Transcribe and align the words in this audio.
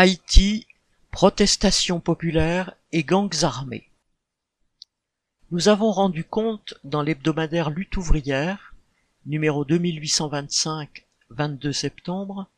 Haïti, 0.00 0.68
protestations 1.10 1.98
populaires 1.98 2.72
et 2.92 3.02
gangs 3.02 3.42
armés. 3.42 3.90
Nous 5.50 5.68
avons 5.68 5.90
rendu 5.90 6.22
compte 6.22 6.74
dans 6.84 7.02
l'hebdomadaire 7.02 7.70
Lutte 7.70 7.96
ouvrière, 7.96 8.76
numéro 9.26 9.64
2825, 9.64 11.04
22 11.30 11.72
septembre, 11.72 12.48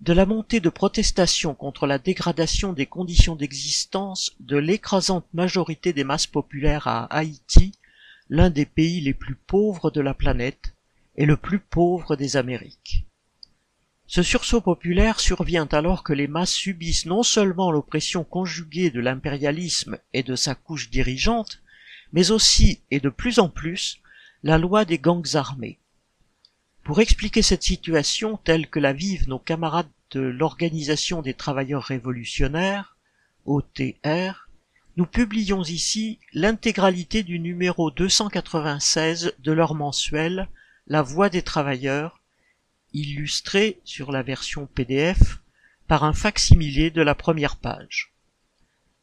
de 0.00 0.12
la 0.12 0.26
montée 0.26 0.60
de 0.60 0.68
protestations 0.68 1.56
contre 1.56 1.88
la 1.88 1.98
dégradation 1.98 2.72
des 2.72 2.86
conditions 2.86 3.34
d'existence 3.34 4.36
de 4.38 4.56
l'écrasante 4.56 5.26
majorité 5.34 5.92
des 5.92 6.04
masses 6.04 6.28
populaires 6.28 6.86
à 6.86 7.06
Haïti, 7.06 7.72
l'un 8.28 8.48
des 8.48 8.64
pays 8.64 9.00
les 9.00 9.14
plus 9.14 9.34
pauvres 9.34 9.90
de 9.90 10.00
la 10.00 10.14
planète 10.14 10.76
et 11.16 11.26
le 11.26 11.36
plus 11.36 11.58
pauvre 11.58 12.14
des 12.14 12.36
Amériques. 12.36 13.09
Ce 14.12 14.24
sursaut 14.24 14.60
populaire 14.60 15.20
survient 15.20 15.68
alors 15.70 16.02
que 16.02 16.12
les 16.12 16.26
masses 16.26 16.52
subissent 16.52 17.06
non 17.06 17.22
seulement 17.22 17.70
l'oppression 17.70 18.24
conjuguée 18.24 18.90
de 18.90 18.98
l'impérialisme 18.98 19.98
et 20.12 20.24
de 20.24 20.34
sa 20.34 20.56
couche 20.56 20.90
dirigeante, 20.90 21.62
mais 22.12 22.32
aussi, 22.32 22.80
et 22.90 22.98
de 22.98 23.08
plus 23.08 23.38
en 23.38 23.48
plus, 23.48 24.00
la 24.42 24.58
loi 24.58 24.84
des 24.84 24.98
gangs 24.98 25.36
armés. 25.36 25.78
Pour 26.82 27.00
expliquer 27.00 27.40
cette 27.40 27.62
situation 27.62 28.36
telle 28.36 28.66
que 28.66 28.80
la 28.80 28.92
vivent 28.92 29.28
nos 29.28 29.38
camarades 29.38 29.86
de 30.10 30.18
l'Organisation 30.18 31.22
des 31.22 31.34
travailleurs 31.34 31.84
révolutionnaires, 31.84 32.96
OTR, 33.46 34.48
nous 34.96 35.06
publions 35.06 35.62
ici 35.62 36.18
l'intégralité 36.32 37.22
du 37.22 37.38
numéro 37.38 37.92
296 37.92 39.34
de 39.38 39.52
leur 39.52 39.76
mensuel 39.76 40.48
La 40.88 41.00
Voix 41.00 41.28
des 41.28 41.42
travailleurs, 41.42 42.19
illustré 42.92 43.80
sur 43.84 44.12
la 44.12 44.22
version 44.22 44.66
PDF 44.66 45.38
par 45.86 46.04
un 46.04 46.12
facsimilé 46.12 46.90
de 46.90 47.02
la 47.02 47.14
première 47.14 47.56
page. 47.56 48.12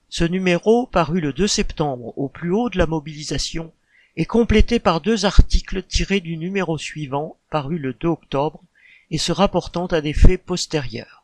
Ce 0.10 0.24
numéro, 0.24 0.88
paru 0.88 1.20
le 1.20 1.34
2 1.34 1.48
septembre 1.48 2.18
au 2.18 2.30
plus 2.30 2.52
haut 2.52 2.70
de 2.70 2.78
la 2.78 2.88
mobilisation, 2.88 3.74
est 4.16 4.26
complété 4.26 4.80
par 4.80 5.02
deux 5.02 5.26
articles 5.26 5.84
tirés 5.84 6.22
du 6.22 6.38
numéro 6.38 6.78
suivant, 6.78 7.38
paru 7.50 7.78
le 7.78 7.94
2 7.94 8.08
octobre, 8.08 8.64
et 9.12 9.18
se 9.18 9.32
rapportant 9.32 9.86
à 9.88 10.02
des 10.02 10.14
faits 10.14 10.44
postérieurs. 10.44 11.24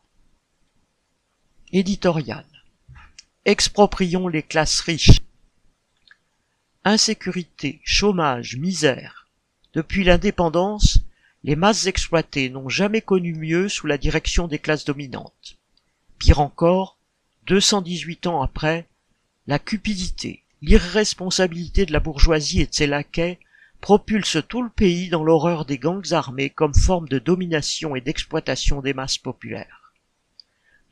Éditorial. 1.72 2.46
Exproprions 3.46 4.28
les 4.28 4.44
classes 4.44 4.80
riches. 4.82 5.22
Insécurité, 6.84 7.82
chômage, 7.84 8.58
misère. 8.58 9.28
Depuis 9.74 10.04
l'indépendance, 10.04 11.00
les 11.44 11.56
masses 11.58 11.88
exploitées 11.88 12.50
n'ont 12.50 12.70
jamais 12.70 13.02
connu 13.02 13.34
mieux 13.34 13.68
sous 13.68 13.86
la 13.86 13.98
direction 13.98 14.48
des 14.48 14.60
classes 14.60 14.86
dominantes. 14.86 15.58
Pire 16.18 16.40
encore, 16.40 16.98
218 17.48 18.28
ans 18.28 18.42
après, 18.42 18.88
la 19.48 19.60
cupidité, 19.60 20.44
l'irresponsabilité 20.62 21.86
de 21.86 21.92
la 21.92 22.00
bourgeoisie 22.00 22.62
et 22.62 22.66
de 22.66 22.74
ses 22.74 22.88
laquais 22.88 23.40
propulsent 23.82 24.48
tout 24.48 24.64
le 24.64 24.70
pays 24.70 25.10
dans 25.10 25.26
l'horreur 25.26 25.66
des 25.66 25.78
gangs 25.78 26.14
armés 26.14 26.50
comme 26.50 26.74
forme 26.74 27.10
de 27.10 27.20
domination 27.20 27.98
et 27.98 28.02
d'exploitation 28.02 28.82
des 28.82 28.94
masses 28.94 29.18
populaires. 29.18 29.94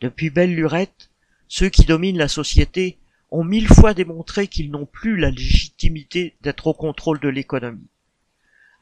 Depuis 0.02 0.30
belle 0.30 0.54
lurette, 0.54 1.10
ceux 1.48 1.70
qui 1.70 1.86
dominent 1.86 2.18
la 2.18 2.28
société 2.28 2.98
ont 3.30 3.46
mille 3.46 3.70
fois 3.70 3.94
démontré 3.94 4.50
qu'ils 4.50 4.70
n'ont 4.70 4.86
plus 4.86 5.16
la 5.16 5.30
légitimité 5.30 6.36
d'être 6.42 6.68
au 6.68 6.74
contrôle 6.74 7.22
de 7.22 7.30
l'économie 7.30 7.88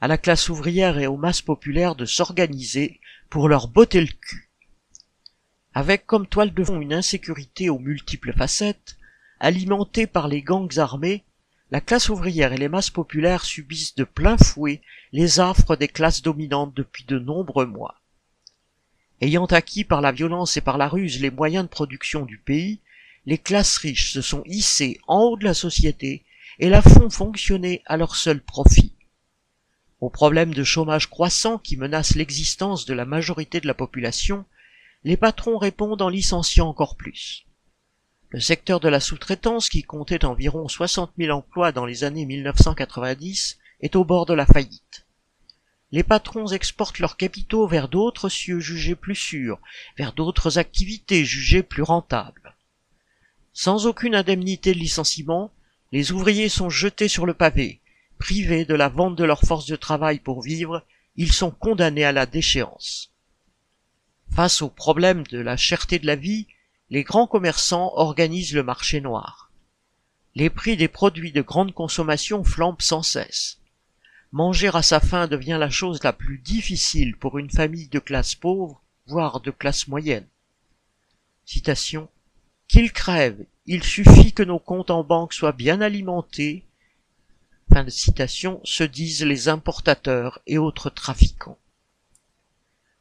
à 0.00 0.08
la 0.08 0.18
classe 0.18 0.48
ouvrière 0.48 0.98
et 0.98 1.06
aux 1.06 1.16
masses 1.16 1.42
populaires 1.42 1.94
de 1.94 2.06
s'organiser 2.06 3.00
pour 3.28 3.48
leur 3.48 3.68
botter 3.68 4.00
le 4.00 4.06
cul. 4.06 4.50
Avec 5.74 6.06
comme 6.06 6.26
toile 6.26 6.54
de 6.54 6.64
fond 6.64 6.80
une 6.80 6.94
insécurité 6.94 7.68
aux 7.68 7.78
multiples 7.78 8.32
facettes, 8.32 8.96
alimentée 9.38 10.06
par 10.06 10.26
les 10.26 10.42
gangs 10.42 10.78
armés, 10.78 11.24
la 11.70 11.80
classe 11.80 12.08
ouvrière 12.08 12.52
et 12.52 12.58
les 12.58 12.68
masses 12.68 12.90
populaires 12.90 13.44
subissent 13.44 13.94
de 13.94 14.04
plein 14.04 14.36
fouet 14.36 14.82
les 15.12 15.38
affres 15.38 15.76
des 15.76 15.86
classes 15.86 16.22
dominantes 16.22 16.74
depuis 16.74 17.04
de 17.04 17.18
nombreux 17.18 17.66
mois. 17.66 18.00
Ayant 19.20 19.46
acquis 19.46 19.84
par 19.84 20.00
la 20.00 20.12
violence 20.12 20.56
et 20.56 20.62
par 20.62 20.78
la 20.78 20.88
ruse 20.88 21.20
les 21.20 21.30
moyens 21.30 21.64
de 21.64 21.70
production 21.70 22.24
du 22.24 22.38
pays, 22.38 22.80
les 23.26 23.38
classes 23.38 23.76
riches 23.76 24.12
se 24.12 24.22
sont 24.22 24.42
hissées 24.46 24.98
en 25.06 25.20
haut 25.20 25.36
de 25.36 25.44
la 25.44 25.54
société 25.54 26.24
et 26.58 26.70
la 26.70 26.82
font 26.82 27.10
fonctionner 27.10 27.82
à 27.86 27.96
leur 27.96 28.16
seul 28.16 28.42
profit. 28.42 28.94
Au 30.00 30.08
problème 30.08 30.54
de 30.54 30.64
chômage 30.64 31.10
croissant 31.10 31.58
qui 31.58 31.76
menace 31.76 32.14
l'existence 32.14 32.86
de 32.86 32.94
la 32.94 33.04
majorité 33.04 33.60
de 33.60 33.66
la 33.66 33.74
population, 33.74 34.46
les 35.04 35.18
patrons 35.18 35.58
répondent 35.58 36.00
en 36.00 36.08
licenciant 36.08 36.68
encore 36.68 36.96
plus. 36.96 37.44
Le 38.30 38.40
secteur 38.40 38.80
de 38.80 38.88
la 38.88 39.00
sous-traitance, 39.00 39.68
qui 39.68 39.82
comptait 39.82 40.24
environ 40.24 40.68
60 40.68 41.12
000 41.18 41.36
emplois 41.36 41.72
dans 41.72 41.84
les 41.84 42.04
années 42.04 42.24
1990, 42.24 43.58
est 43.80 43.96
au 43.96 44.04
bord 44.04 44.24
de 44.24 44.34
la 44.34 44.46
faillite. 44.46 45.06
Les 45.92 46.04
patrons 46.04 46.46
exportent 46.46 47.00
leurs 47.00 47.16
capitaux 47.16 47.66
vers 47.66 47.88
d'autres 47.88 48.28
cieux 48.28 48.60
jugés 48.60 48.94
plus 48.94 49.16
sûrs, 49.16 49.58
vers 49.98 50.12
d'autres 50.12 50.58
activités 50.58 51.24
jugées 51.24 51.64
plus 51.64 51.82
rentables. 51.82 52.54
Sans 53.52 53.86
aucune 53.86 54.14
indemnité 54.14 54.72
de 54.72 54.78
licenciement, 54.78 55.52
les 55.92 56.12
ouvriers 56.12 56.48
sont 56.48 56.70
jetés 56.70 57.08
sur 57.08 57.26
le 57.26 57.34
pavé, 57.34 57.80
privés 58.20 58.66
de 58.66 58.74
la 58.74 58.88
vente 58.88 59.16
de 59.16 59.24
leur 59.24 59.40
force 59.40 59.66
de 59.66 59.74
travail 59.74 60.20
pour 60.20 60.42
vivre, 60.42 60.84
ils 61.16 61.32
sont 61.32 61.50
condamnés 61.50 62.04
à 62.04 62.12
la 62.12 62.26
déchéance. 62.26 63.10
Face 64.32 64.62
au 64.62 64.68
problème 64.68 65.24
de 65.24 65.38
la 65.38 65.56
cherté 65.56 65.98
de 65.98 66.06
la 66.06 66.14
vie, 66.14 66.46
les 66.90 67.02
grands 67.02 67.26
commerçants 67.26 67.92
organisent 67.96 68.54
le 68.54 68.62
marché 68.62 69.00
noir. 69.00 69.50
Les 70.36 70.50
prix 70.50 70.76
des 70.76 70.86
produits 70.86 71.32
de 71.32 71.40
grande 71.40 71.74
consommation 71.74 72.44
flambent 72.44 72.82
sans 72.82 73.02
cesse. 73.02 73.58
Manger 74.32 74.70
à 74.74 74.82
sa 74.82 75.00
faim 75.00 75.26
devient 75.26 75.56
la 75.58 75.70
chose 75.70 76.04
la 76.04 76.12
plus 76.12 76.38
difficile 76.38 77.16
pour 77.16 77.38
une 77.38 77.50
famille 77.50 77.88
de 77.88 77.98
classe 77.98 78.36
pauvre, 78.36 78.80
voire 79.06 79.40
de 79.40 79.50
classe 79.50 79.88
moyenne. 79.88 80.26
Citation. 81.46 82.08
Qu'ils 82.68 82.92
crèvent, 82.92 83.44
il 83.66 83.82
suffit 83.82 84.32
que 84.32 84.44
nos 84.44 84.60
comptes 84.60 84.90
en 84.90 85.02
banque 85.02 85.32
soient 85.32 85.50
bien 85.52 85.80
alimentés 85.80 86.64
fin 87.72 87.84
de 87.84 87.90
citation, 87.90 88.60
se 88.64 88.84
disent 88.84 89.24
les 89.24 89.48
importateurs 89.48 90.40
et 90.46 90.58
autres 90.58 90.90
trafiquants. 90.90 91.58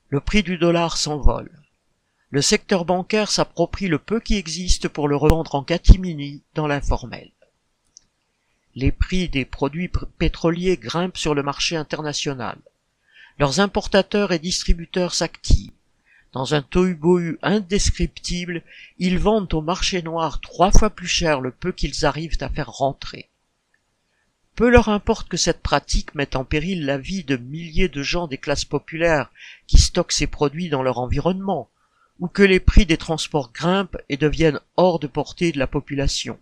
Le 0.09 0.19
prix 0.19 0.43
du 0.43 0.57
dollar 0.57 0.97
s'envole. 0.97 1.51
Le 2.31 2.41
secteur 2.41 2.85
bancaire 2.85 3.31
s'approprie 3.31 3.87
le 3.87 3.97
peu 3.97 4.19
qui 4.19 4.35
existe 4.35 4.87
pour 4.87 5.07
le 5.07 5.15
revendre 5.15 5.55
en 5.55 5.63
catimini 5.63 6.43
dans 6.53 6.67
l'informel. 6.67 7.31
Les 8.75 8.91
prix 8.91 9.29
des 9.29 9.45
produits 9.45 9.91
pétroliers 10.19 10.77
grimpent 10.77 11.17
sur 11.17 11.33
le 11.33 11.41
marché 11.41 11.75
international. 11.75 12.57
Leurs 13.39 13.59
importateurs 13.59 14.31
et 14.31 14.39
distributeurs 14.39 15.15
s'activent. 15.15 15.71
Dans 16.31 16.53
un 16.53 16.61
tohu-bohu 16.61 17.39
indescriptible, 17.41 18.61
ils 18.99 19.17
vendent 19.17 19.53
au 19.53 19.61
marché 19.61 20.03
noir 20.03 20.39
trois 20.41 20.71
fois 20.71 20.91
plus 20.91 21.07
cher 21.07 21.41
le 21.41 21.51
peu 21.51 21.71
qu'ils 21.71 22.05
arrivent 22.05 22.37
à 22.41 22.49
faire 22.49 22.69
rentrer. 22.69 23.29
Peu 24.59 24.69
leur 24.69 24.89
importe 24.89 25.29
que 25.29 25.37
cette 25.37 25.61
pratique 25.61 26.15
mette 26.15 26.35
en 26.35 26.43
péril 26.43 26.85
la 26.85 26.97
vie 26.97 27.23
de 27.23 27.37
milliers 27.37 27.87
de 27.87 28.03
gens 28.03 28.27
des 28.27 28.37
classes 28.37 28.65
populaires 28.65 29.31
qui 29.67 29.77
stockent 29.77 30.11
ces 30.11 30.27
produits 30.27 30.67
dans 30.67 30.83
leur 30.83 30.97
environnement, 30.97 31.69
ou 32.19 32.27
que 32.27 32.43
les 32.43 32.59
prix 32.59 32.85
des 32.85 32.97
transports 32.97 33.53
grimpent 33.53 33.95
et 34.09 34.17
deviennent 34.17 34.59
hors 34.75 34.99
de 34.99 35.07
portée 35.07 35.53
de 35.53 35.59
la 35.59 35.65
population. 35.65 36.37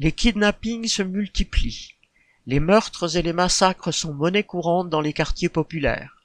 Les 0.00 0.10
kidnappings 0.10 0.88
se 0.88 1.04
multiplient. 1.04 1.94
Les 2.48 2.58
meurtres 2.58 3.16
et 3.16 3.22
les 3.22 3.32
massacres 3.32 3.94
sont 3.94 4.12
monnaie 4.12 4.42
courante 4.42 4.90
dans 4.90 5.00
les 5.00 5.12
quartiers 5.12 5.48
populaires. 5.48 6.24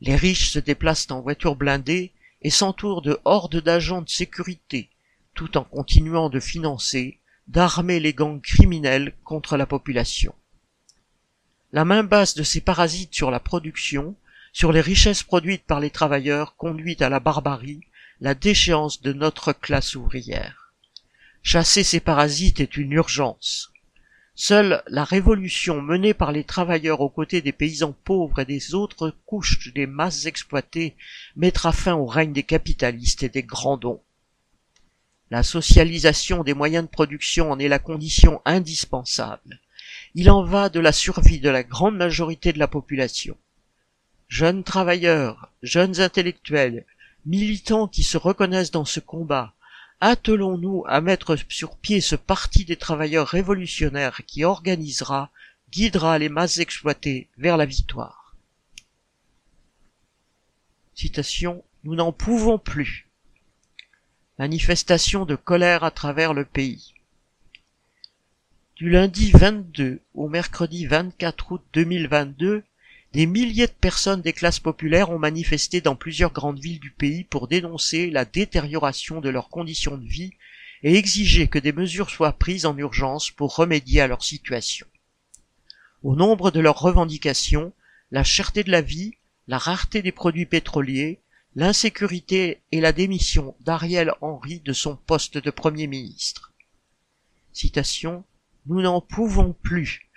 Les 0.00 0.16
riches 0.16 0.50
se 0.50 0.58
déplacent 0.58 1.12
en 1.12 1.20
voitures 1.20 1.54
blindées 1.54 2.10
et 2.42 2.50
s'entourent 2.50 3.02
de 3.02 3.20
hordes 3.24 3.62
d'agents 3.62 4.02
de 4.02 4.10
sécurité, 4.10 4.90
tout 5.34 5.56
en 5.56 5.62
continuant 5.62 6.28
de 6.28 6.40
financer 6.40 7.20
d'armer 7.48 8.00
les 8.00 8.12
gangs 8.12 8.40
criminels 8.40 9.14
contre 9.24 9.56
la 9.56 9.66
population. 9.66 10.34
La 11.72 11.84
main 11.84 12.02
basse 12.02 12.34
de 12.34 12.42
ces 12.42 12.60
parasites 12.60 13.14
sur 13.14 13.30
la 13.30 13.40
production, 13.40 14.16
sur 14.52 14.72
les 14.72 14.80
richesses 14.80 15.22
produites 15.22 15.64
par 15.64 15.80
les 15.80 15.90
travailleurs 15.90 16.56
conduit 16.56 16.96
à 17.00 17.08
la 17.08 17.20
barbarie, 17.20 17.82
la 18.20 18.34
déchéance 18.34 19.02
de 19.02 19.12
notre 19.12 19.52
classe 19.52 19.94
ouvrière. 19.94 20.72
Chasser 21.42 21.84
ces 21.84 22.00
parasites 22.00 22.60
est 22.60 22.76
une 22.76 22.92
urgence. 22.92 23.72
Seule 24.34 24.82
la 24.88 25.04
révolution 25.04 25.80
menée 25.80 26.12
par 26.12 26.32
les 26.32 26.44
travailleurs 26.44 27.00
aux 27.00 27.08
côtés 27.08 27.40
des 27.40 27.52
paysans 27.52 27.94
pauvres 28.04 28.40
et 28.40 28.44
des 28.44 28.74
autres 28.74 29.14
couches 29.24 29.72
des 29.72 29.86
masses 29.86 30.26
exploitées 30.26 30.96
mettra 31.36 31.72
fin 31.72 31.94
au 31.94 32.06
règne 32.06 32.32
des 32.32 32.42
capitalistes 32.42 33.22
et 33.22 33.28
des 33.28 33.42
grandons. 33.42 34.02
La 35.30 35.42
socialisation 35.42 36.44
des 36.44 36.54
moyens 36.54 36.84
de 36.84 36.90
production 36.90 37.50
en 37.50 37.58
est 37.58 37.68
la 37.68 37.80
condition 37.80 38.40
indispensable. 38.44 39.60
Il 40.14 40.30
en 40.30 40.44
va 40.44 40.68
de 40.68 40.78
la 40.78 40.92
survie 40.92 41.40
de 41.40 41.50
la 41.50 41.64
grande 41.64 41.96
majorité 41.96 42.52
de 42.52 42.58
la 42.60 42.68
population. 42.68 43.36
Jeunes 44.28 44.62
travailleurs, 44.62 45.50
jeunes 45.62 46.00
intellectuels, 46.00 46.86
militants 47.24 47.88
qui 47.88 48.04
se 48.04 48.16
reconnaissent 48.16 48.70
dans 48.70 48.84
ce 48.84 49.00
combat, 49.00 49.54
attelons-nous 50.00 50.84
à 50.86 51.00
mettre 51.00 51.36
sur 51.48 51.76
pied 51.76 52.00
ce 52.00 52.16
parti 52.16 52.64
des 52.64 52.76
travailleurs 52.76 53.28
révolutionnaires 53.28 54.20
qui 54.26 54.44
organisera, 54.44 55.30
guidera 55.70 56.18
les 56.18 56.28
masses 56.28 56.58
exploitées 56.58 57.28
vers 57.36 57.56
la 57.56 57.66
victoire. 57.66 58.36
Citation 60.94 61.64
Nous 61.84 61.96
n'en 61.96 62.12
pouvons 62.12 62.58
plus. 62.58 63.05
Manifestation 64.38 65.24
de 65.24 65.34
colère 65.34 65.82
à 65.82 65.90
travers 65.90 66.34
le 66.34 66.44
pays. 66.44 66.92
Du 68.76 68.90
lundi 68.90 69.30
22 69.30 70.02
au 70.12 70.28
mercredi 70.28 70.84
24 70.84 71.52
août 71.52 71.62
2022, 71.72 72.62
des 73.14 73.24
milliers 73.24 73.66
de 73.66 73.72
personnes 73.72 74.20
des 74.20 74.34
classes 74.34 74.60
populaires 74.60 75.08
ont 75.08 75.18
manifesté 75.18 75.80
dans 75.80 75.96
plusieurs 75.96 76.34
grandes 76.34 76.58
villes 76.58 76.80
du 76.80 76.90
pays 76.90 77.24
pour 77.24 77.48
dénoncer 77.48 78.10
la 78.10 78.26
détérioration 78.26 79.22
de 79.22 79.30
leurs 79.30 79.48
conditions 79.48 79.96
de 79.96 80.06
vie 80.06 80.34
et 80.82 80.96
exiger 80.96 81.48
que 81.48 81.58
des 81.58 81.72
mesures 81.72 82.10
soient 82.10 82.34
prises 82.34 82.66
en 82.66 82.76
urgence 82.76 83.30
pour 83.30 83.56
remédier 83.56 84.02
à 84.02 84.06
leur 84.06 84.22
situation. 84.22 84.86
Au 86.02 86.14
nombre 86.14 86.50
de 86.50 86.60
leurs 86.60 86.78
revendications, 86.78 87.72
la 88.10 88.22
cherté 88.22 88.64
de 88.64 88.70
la 88.70 88.82
vie, 88.82 89.14
la 89.48 89.56
rareté 89.56 90.02
des 90.02 90.12
produits 90.12 90.44
pétroliers, 90.44 91.20
l'insécurité 91.56 92.60
et 92.70 92.82
la 92.82 92.92
démission 92.92 93.56
d'Ariel 93.60 94.12
Henry 94.20 94.60
de 94.60 94.74
son 94.74 94.94
poste 94.94 95.38
de 95.38 95.50
Premier 95.50 95.86
ministre. 95.86 96.52
Citation 97.54 98.24
nous 98.66 98.82
n'en 98.82 99.00
pouvons 99.00 99.54
plus. 99.54 100.10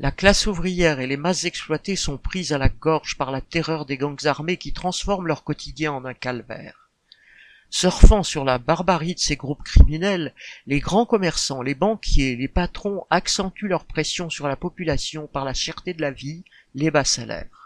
La 0.00 0.10
classe 0.10 0.48
ouvrière 0.48 0.98
et 0.98 1.06
les 1.06 1.16
masses 1.16 1.44
exploitées 1.44 1.94
sont 1.94 2.18
prises 2.18 2.52
à 2.52 2.58
la 2.58 2.68
gorge 2.68 3.16
par 3.16 3.30
la 3.30 3.40
terreur 3.40 3.86
des 3.86 3.96
gangs 3.96 4.26
armés 4.26 4.56
qui 4.56 4.72
transforment 4.72 5.28
leur 5.28 5.44
quotidien 5.44 5.92
en 5.92 6.04
un 6.04 6.14
calvaire. 6.14 6.90
Surfant 7.70 8.24
sur 8.24 8.44
la 8.44 8.58
barbarie 8.58 9.14
de 9.14 9.20
ces 9.20 9.36
groupes 9.36 9.62
criminels, 9.62 10.34
les 10.66 10.80
grands 10.80 11.06
commerçants, 11.06 11.62
les 11.62 11.76
banquiers, 11.76 12.34
les 12.34 12.48
patrons 12.48 13.04
accentuent 13.10 13.68
leur 13.68 13.84
pression 13.84 14.28
sur 14.28 14.48
la 14.48 14.56
population 14.56 15.28
par 15.28 15.44
la 15.44 15.54
cherté 15.54 15.94
de 15.94 16.00
la 16.00 16.10
vie, 16.10 16.42
les 16.74 16.90
bas 16.90 17.04
salaires. 17.04 17.65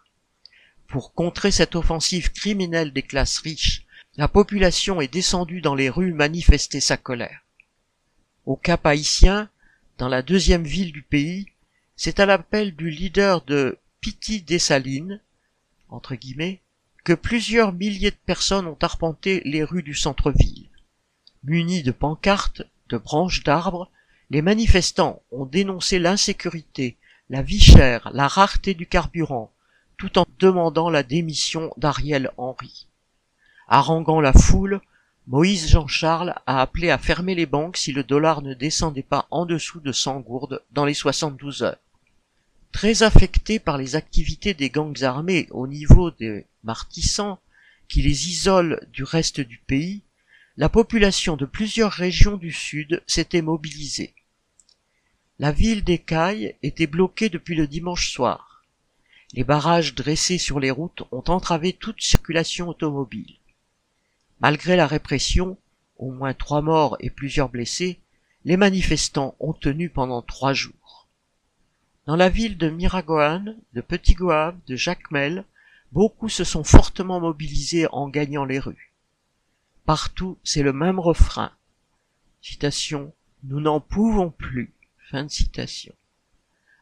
Pour 0.91 1.15
contrer 1.15 1.51
cette 1.51 1.77
offensive 1.77 2.33
criminelle 2.33 2.93
des 2.93 3.03
classes 3.03 3.39
riches, 3.39 3.87
la 4.17 4.29
population 4.29 5.01
est 5.01 5.13
descendue 5.13 5.63
dans 5.63 5.75
les 5.75 5.89
rues 5.89 6.13
manifester 6.13 6.81
sa 6.81 6.97
colère 6.97 7.41
au 8.47 8.57
Cap 8.57 8.85
haïtien, 8.85 9.49
dans 9.99 10.09
la 10.09 10.23
deuxième 10.23 10.65
ville 10.65 10.91
du 10.91 11.03
pays, 11.03 11.47
c'est 11.95 12.19
à 12.19 12.27
l'appel 12.27 12.75
du 12.75 12.91
leader 12.91 13.43
de 13.45 13.79
Piti 14.01 14.43
Dessalines, 14.43 15.21
entre 15.89 16.17
guillemets, 16.17 16.61
que 17.05 17.13
plusieurs 17.13 17.73
milliers 17.73 18.11
de 18.11 18.17
personnes 18.27 18.67
ont 18.67 18.79
arpenté 18.81 19.41
les 19.45 19.63
rues 19.63 19.85
du 19.85 19.95
centre-ville. 19.95 20.69
Munis 21.45 21.85
de 21.85 21.93
pancartes, 21.93 22.63
de 22.89 22.99
branches 22.99 23.45
d'arbres, 23.45 23.89
les 24.31 24.43
manifestants 24.43 25.23
ont 25.31 25.47
dénoncé 25.47 26.01
l'insécurité, 26.01 26.97
la 27.29 27.43
vie 27.43 27.61
chère, 27.61 28.11
la 28.13 28.27
rareté 28.27 28.75
du 28.75 28.87
carburant, 28.87 29.53
tout 30.01 30.19
en 30.19 30.25
demandant 30.39 30.89
la 30.89 31.03
démission 31.03 31.75
d'Ariel 31.77 32.31
Henry. 32.39 32.89
Haranguant 33.69 34.23
la 34.23 34.33
foule, 34.33 34.81
Moïse 35.27 35.69
Jean-Charles 35.69 36.35
a 36.47 36.63
appelé 36.63 36.89
à 36.89 36.97
fermer 36.97 37.35
les 37.35 37.45
banques 37.45 37.77
si 37.77 37.93
le 37.93 38.03
dollar 38.03 38.41
ne 38.41 38.55
descendait 38.55 39.03
pas 39.03 39.29
en 39.31 39.45
dessous 39.45 39.79
de 39.79 39.93
100 39.93 40.21
gourdes 40.21 40.65
dans 40.73 40.87
les 40.87 40.95
72 40.95 41.63
heures. 41.63 41.77
Très 42.73 43.03
affectés 43.03 43.59
par 43.59 43.77
les 43.77 43.95
activités 43.95 44.55
des 44.55 44.71
gangs 44.71 45.03
armés 45.03 45.49
au 45.51 45.67
niveau 45.67 46.11
des 46.11 46.47
martissants 46.65 47.39
qui 47.87 48.01
les 48.01 48.31
isolent 48.31 48.81
du 48.95 49.05
reste 49.05 49.43
du 49.43 49.59
pays, 49.59 50.01
la 50.57 50.71
population 50.71 51.37
de 51.37 51.45
plusieurs 51.45 51.93
régions 51.93 52.39
du 52.39 52.53
sud 52.53 53.03
s'était 53.07 53.43
mobilisée. 53.43 54.15
La 55.39 55.53
ville 55.53 55.85
d'Écaille 55.85 56.57
était 56.63 56.87
bloquée 56.87 57.29
depuis 57.29 57.55
le 57.55 57.67
dimanche 57.67 58.11
soir. 58.11 58.50
Les 59.33 59.45
barrages 59.45 59.95
dressés 59.95 60.39
sur 60.39 60.59
les 60.59 60.73
routes 60.73 61.05
ont 61.13 61.23
entravé 61.29 61.73
toute 61.73 62.03
circulation 62.03 62.69
automobile. 62.69 63.37
Malgré 64.41 64.75
la 64.75 64.89
répression, 64.89 65.57
au 65.99 66.11
moins 66.11 66.35
trois 66.35 66.63
morts 66.63 66.97
et 66.99 67.11
plusieurs 67.11 67.49
blessés, 67.49 68.01
les 68.45 68.57
manifestants 68.57 69.37
ont 69.39 69.53
tenu 69.53 69.89
pendant 69.89 70.23
trois 70.23 70.53
jours. 70.53 71.07
Dans 72.07 72.17
la 72.17 72.29
ville 72.29 72.59
de 72.59 72.71
Miragoane, 72.71 73.57
de 73.75 73.81
Petit 73.81 74.15
Goave, 74.15 74.57
de 74.67 74.75
Jacmel, 74.75 75.45
beaucoup 75.93 76.29
se 76.29 76.43
sont 76.43 76.65
fortement 76.65 77.21
mobilisés 77.21 77.87
en 77.93 78.09
gagnant 78.09 78.45
les 78.45 78.59
rues. 78.59 78.93
Partout, 79.85 80.39
c'est 80.43 80.63
le 80.63 80.73
même 80.73 80.99
refrain. 80.99 81.53
Nous 83.45 83.61
n'en 83.61 83.81
pouvons 83.81 84.31
plus. 84.31 84.73
Fin 85.11 85.25
de 85.25 85.31
citation. 85.31 85.95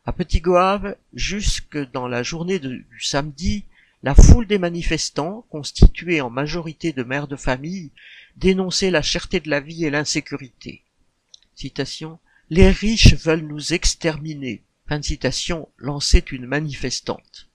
À 0.08 0.12
Petit 0.14 0.40
Goave, 0.40 0.96
jusque 1.12 1.76
dans 1.92 2.08
la 2.08 2.22
journée 2.22 2.58
du 2.58 2.86
samedi, 2.98 3.66
la 4.02 4.14
foule 4.14 4.46
des 4.46 4.56
manifestants, 4.56 5.44
constituée 5.50 6.22
en 6.22 6.30
majorité 6.30 6.94
de 6.94 7.02
mères 7.02 7.28
de 7.28 7.36
famille, 7.36 7.90
dénonçait 8.38 8.90
la 8.90 9.02
cherté 9.02 9.38
de 9.38 9.50
la 9.50 9.60
vie 9.60 9.84
et 9.84 9.90
l'insécurité. 9.90 10.82
Les 12.48 12.70
riches 12.70 13.16
veulent 13.16 13.46
nous 13.46 13.74
exterminer. 13.74 14.62
Fin 14.88 14.98
de 14.98 15.04
citation, 15.04 15.68
lançait 15.76 16.24
une 16.32 16.46
manifestante. 16.46 17.50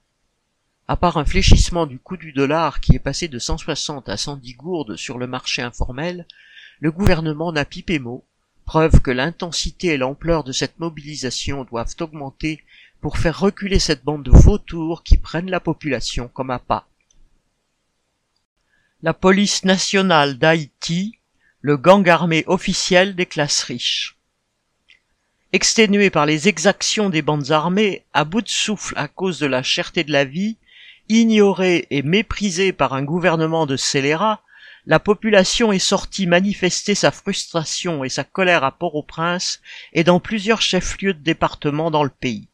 À 0.87 0.95
part 0.95 1.17
un 1.17 1.25
fléchissement 1.25 1.87
du 1.87 1.97
coût 1.97 2.17
du 2.17 2.33
dollar 2.33 2.81
qui 2.81 2.95
est 2.95 2.99
passé 2.99 3.27
de 3.27 3.39
160 3.39 4.09
à 4.09 4.15
110 4.15 4.53
gourdes 4.53 4.95
sur 4.95 5.17
le 5.17 5.25
marché 5.25 5.63
informel, 5.63 6.27
le 6.79 6.91
gouvernement 6.91 7.51
n'a 7.51 7.65
pipé 7.65 7.97
mot, 7.97 8.23
preuve 8.65 9.01
que 9.01 9.11
l'intensité 9.11 9.87
et 9.87 9.97
l'ampleur 9.97 10.43
de 10.43 10.51
cette 10.51 10.79
mobilisation 10.79 11.63
doivent 11.63 11.95
augmenter 11.99 12.63
pour 13.01 13.17
faire 13.17 13.39
reculer 13.39 13.79
cette 13.79 14.03
bande 14.03 14.23
de 14.23 14.31
vautours 14.31 15.03
qui 15.03 15.17
prennent 15.17 15.49
la 15.49 15.59
population 15.59 16.29
comme 16.29 16.49
à 16.49 16.59
pas. 16.59 16.87
La 19.01 19.13
police 19.13 19.65
nationale 19.65 20.37
d'Haïti, 20.37 21.17
le 21.59 21.77
gang 21.77 22.07
armé 22.07 22.43
officiel 22.47 23.15
des 23.15 23.25
classes 23.25 23.63
riches. 23.63 24.17
Exténué 25.51 26.09
par 26.09 26.25
les 26.25 26.47
exactions 26.47 27.09
des 27.09 27.21
bandes 27.21 27.51
armées, 27.51 28.05
à 28.13 28.23
bout 28.23 28.41
de 28.41 28.49
souffle 28.49 28.93
à 28.97 29.07
cause 29.07 29.39
de 29.39 29.45
la 29.45 29.61
cherté 29.61 30.03
de 30.03 30.11
la 30.11 30.25
vie, 30.25 30.57
ignoré 31.09 31.85
et 31.89 32.01
méprisé 32.01 32.71
par 32.71 32.93
un 32.93 33.03
gouvernement 33.03 33.65
de 33.65 33.75
scélérats, 33.75 34.41
la 34.85 34.99
population 34.99 35.71
est 35.71 35.79
sortie 35.79 36.27
manifester 36.27 36.93
sa 36.93 37.11
frustration 37.11 38.03
et 38.03 38.09
sa 38.09 38.23
colère 38.23 38.63
à 38.63 38.71
Port-au-Prince 38.71 39.61
et 39.93 40.03
dans 40.03 40.19
plusieurs 40.19 40.61
chefs-lieux 40.61 41.13
de 41.13 41.23
département 41.23 41.89
dans 41.89 42.03
le 42.03 42.09
pays. 42.09 42.49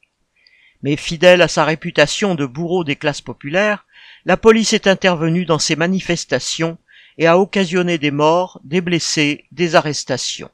Mais 0.83 0.95
fidèle 0.95 1.41
à 1.41 1.47
sa 1.47 1.65
réputation 1.65 2.35
de 2.35 2.45
bourreau 2.45 2.83
des 2.83 2.95
classes 2.95 3.21
populaires, 3.21 3.85
la 4.25 4.37
police 4.37 4.73
est 4.73 4.87
intervenue 4.87 5.45
dans 5.45 5.59
ces 5.59 5.75
manifestations 5.75 6.77
et 7.17 7.25
a 7.25 7.39
occasionné 7.39 7.97
des 7.97 8.11
morts, 8.11 8.61
des 8.63 8.81
blessés, 8.81 9.45
des 9.51 9.75
arrestations. 9.75 10.51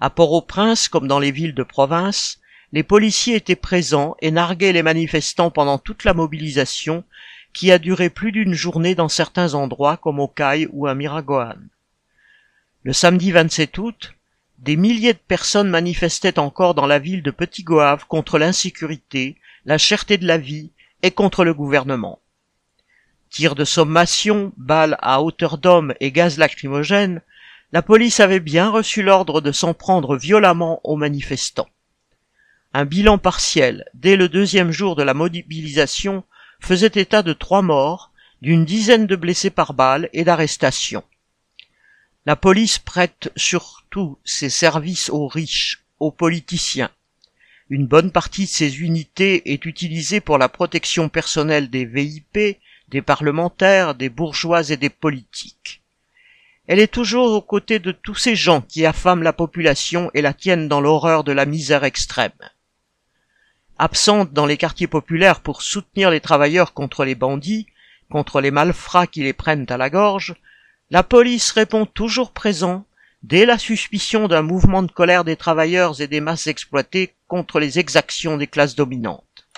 À 0.00 0.08
Port-au-Prince, 0.08 0.88
comme 0.88 1.06
dans 1.06 1.18
les 1.18 1.30
villes 1.30 1.54
de 1.54 1.62
province, 1.62 2.40
les 2.72 2.82
policiers 2.82 3.36
étaient 3.36 3.54
présents 3.54 4.16
et 4.20 4.30
narguaient 4.30 4.72
les 4.72 4.82
manifestants 4.82 5.50
pendant 5.50 5.78
toute 5.78 6.04
la 6.04 6.14
mobilisation, 6.14 7.04
qui 7.52 7.72
a 7.72 7.78
duré 7.78 8.10
plus 8.10 8.32
d'une 8.32 8.54
journée 8.54 8.94
dans 8.94 9.08
certains 9.08 9.54
endroits 9.54 9.96
comme 9.96 10.20
au 10.20 10.28
Caille 10.28 10.68
ou 10.72 10.86
à 10.86 10.94
Miragoane. 10.94 11.68
Le 12.82 12.92
samedi 12.92 13.32
27 13.32 13.78
août, 13.78 14.14
des 14.58 14.76
milliers 14.76 15.14
de 15.14 15.18
personnes 15.18 15.68
manifestaient 15.68 16.38
encore 16.38 16.74
dans 16.74 16.86
la 16.86 16.98
ville 16.98 17.22
de 17.22 17.30
Petit 17.30 17.62
Goave 17.62 18.06
contre 18.06 18.38
l'insécurité, 18.38 19.36
la 19.64 19.78
cherté 19.78 20.18
de 20.18 20.26
la 20.26 20.38
vie 20.38 20.70
et 21.02 21.10
contre 21.10 21.44
le 21.44 21.54
gouvernement. 21.54 22.20
Tirs 23.30 23.54
de 23.54 23.64
sommation, 23.64 24.52
balles 24.56 24.96
à 25.00 25.22
hauteur 25.22 25.56
d'homme 25.58 25.94
et 26.00 26.10
gaz 26.12 26.36
lacrymogène, 26.36 27.22
la 27.72 27.82
police 27.82 28.20
avait 28.20 28.40
bien 28.40 28.70
reçu 28.70 29.02
l'ordre 29.02 29.40
de 29.40 29.52
s'en 29.52 29.74
prendre 29.74 30.16
violemment 30.16 30.80
aux 30.82 30.96
manifestants. 30.96 31.68
Un 32.74 32.84
bilan 32.84 33.18
partiel, 33.18 33.84
dès 33.94 34.16
le 34.16 34.28
deuxième 34.28 34.72
jour 34.72 34.96
de 34.96 35.02
la 35.02 35.14
mobilisation, 35.14 36.24
faisait 36.60 36.92
état 36.94 37.22
de 37.22 37.32
trois 37.32 37.62
morts, 37.62 38.10
d'une 38.42 38.64
dizaine 38.64 39.06
de 39.06 39.16
blessés 39.16 39.50
par 39.50 39.74
balles 39.74 40.08
et 40.12 40.24
d'arrestations. 40.24 41.04
La 42.26 42.36
police 42.36 42.78
prête 42.78 43.32
surtout 43.36 44.18
ses 44.24 44.50
services 44.50 45.10
aux 45.10 45.26
riches, 45.26 45.84
aux 45.98 46.10
politiciens. 46.10 46.90
Une 47.70 47.86
bonne 47.86 48.12
partie 48.12 48.44
de 48.44 48.50
ces 48.50 48.80
unités 48.80 49.52
est 49.52 49.64
utilisée 49.64 50.20
pour 50.20 50.38
la 50.38 50.48
protection 50.48 51.08
personnelle 51.08 51.70
des 51.70 51.84
VIP, 51.84 52.58
des 52.88 53.02
parlementaires, 53.02 53.94
des 53.94 54.08
bourgeois 54.08 54.70
et 54.70 54.76
des 54.76 54.90
politiques. 54.90 55.82
Elle 56.66 56.78
est 56.78 56.92
toujours 56.92 57.32
aux 57.32 57.42
côtés 57.42 57.78
de 57.78 57.92
tous 57.92 58.14
ces 58.14 58.36
gens 58.36 58.60
qui 58.60 58.86
affament 58.86 59.22
la 59.22 59.32
population 59.32 60.10
et 60.14 60.22
la 60.22 60.34
tiennent 60.34 60.68
dans 60.68 60.80
l'horreur 60.80 61.24
de 61.24 61.32
la 61.32 61.46
misère 61.46 61.84
extrême. 61.84 62.32
Absente 63.82 64.34
dans 64.34 64.44
les 64.44 64.58
quartiers 64.58 64.88
populaires 64.88 65.40
pour 65.40 65.62
soutenir 65.62 66.10
les 66.10 66.20
travailleurs 66.20 66.74
contre 66.74 67.06
les 67.06 67.14
bandits, 67.14 67.66
contre 68.10 68.42
les 68.42 68.50
malfrats 68.50 69.06
qui 69.06 69.22
les 69.22 69.32
prennent 69.32 69.64
à 69.70 69.78
la 69.78 69.88
gorge, 69.88 70.34
la 70.90 71.02
police 71.02 71.50
répond 71.52 71.86
toujours 71.86 72.32
présent 72.32 72.84
dès 73.22 73.46
la 73.46 73.56
suspicion 73.56 74.28
d'un 74.28 74.42
mouvement 74.42 74.82
de 74.82 74.92
colère 74.92 75.24
des 75.24 75.36
travailleurs 75.36 76.02
et 76.02 76.08
des 76.08 76.20
masses 76.20 76.46
exploitées 76.46 77.14
contre 77.26 77.58
les 77.58 77.78
exactions 77.78 78.36
des 78.36 78.48
classes 78.48 78.74
dominantes. 78.74 79.48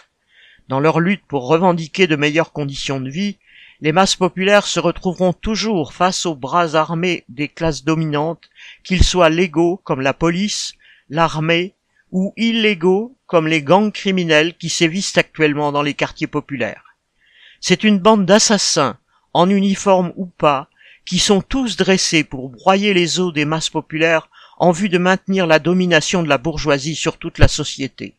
Dans 0.69 0.79
leur 0.79 1.00
lutte 1.00 1.26
pour 1.26 1.49
revendiquer 1.49 2.07
de 2.07 2.14
meilleures 2.14 2.52
conditions 2.52 3.00
de 3.00 3.11
vie, 3.11 3.38
les 3.81 3.91
masses 3.91 4.14
populaires 4.14 4.69
se 4.69 4.79
retrouveront 4.79 5.33
toujours 5.33 5.95
face 5.95 6.26
aux 6.26 6.37
bras 6.37 6.76
armés 6.76 7.25
des 7.29 7.49
classes 7.49 7.83
dominantes, 7.83 8.50
qu'ils 8.85 9.02
soient 9.02 9.31
légaux 9.31 9.81
comme 9.83 10.00
la 10.00 10.14
police, 10.14 10.75
l'armée, 11.11 11.75
ou 12.12 12.33
illégaux 12.37 13.17
comme 13.33 13.49
les 13.49 13.62
gangs 13.62 13.93
criminels 13.93 14.55
qui 14.59 14.69
sévissent 14.69 15.17
actuellement 15.17 15.73
dans 15.73 15.81
les 15.81 15.95
quartiers 15.95 16.27
populaires. 16.27 16.99
C'est 17.62 17.83
une 17.83 17.99
bande 17.99 18.27
d'assassins, 18.27 18.99
en 19.33 19.49
uniforme 19.49 20.12
ou 20.17 20.27
pas, 20.27 20.69
qui 21.07 21.19
sont 21.19 21.41
tous 21.41 21.79
dressés 21.79 22.25
pour 22.25 22.51
broyer 22.51 22.93
les 22.93 23.21
os 23.21 23.33
des 23.33 23.47
masses 23.47 23.71
populaires 23.71 24.29
en 24.59 24.71
vue 24.71 24.91
de 24.91 24.99
maintenir 24.99 25.47
la 25.47 25.61
domination 25.61 26.23
de 26.23 26.29
la 26.29 26.37
bourgeoisie 26.37 26.95
sur 26.95 27.17
toute 27.17 27.39
la 27.39 27.49
société. 27.49 28.17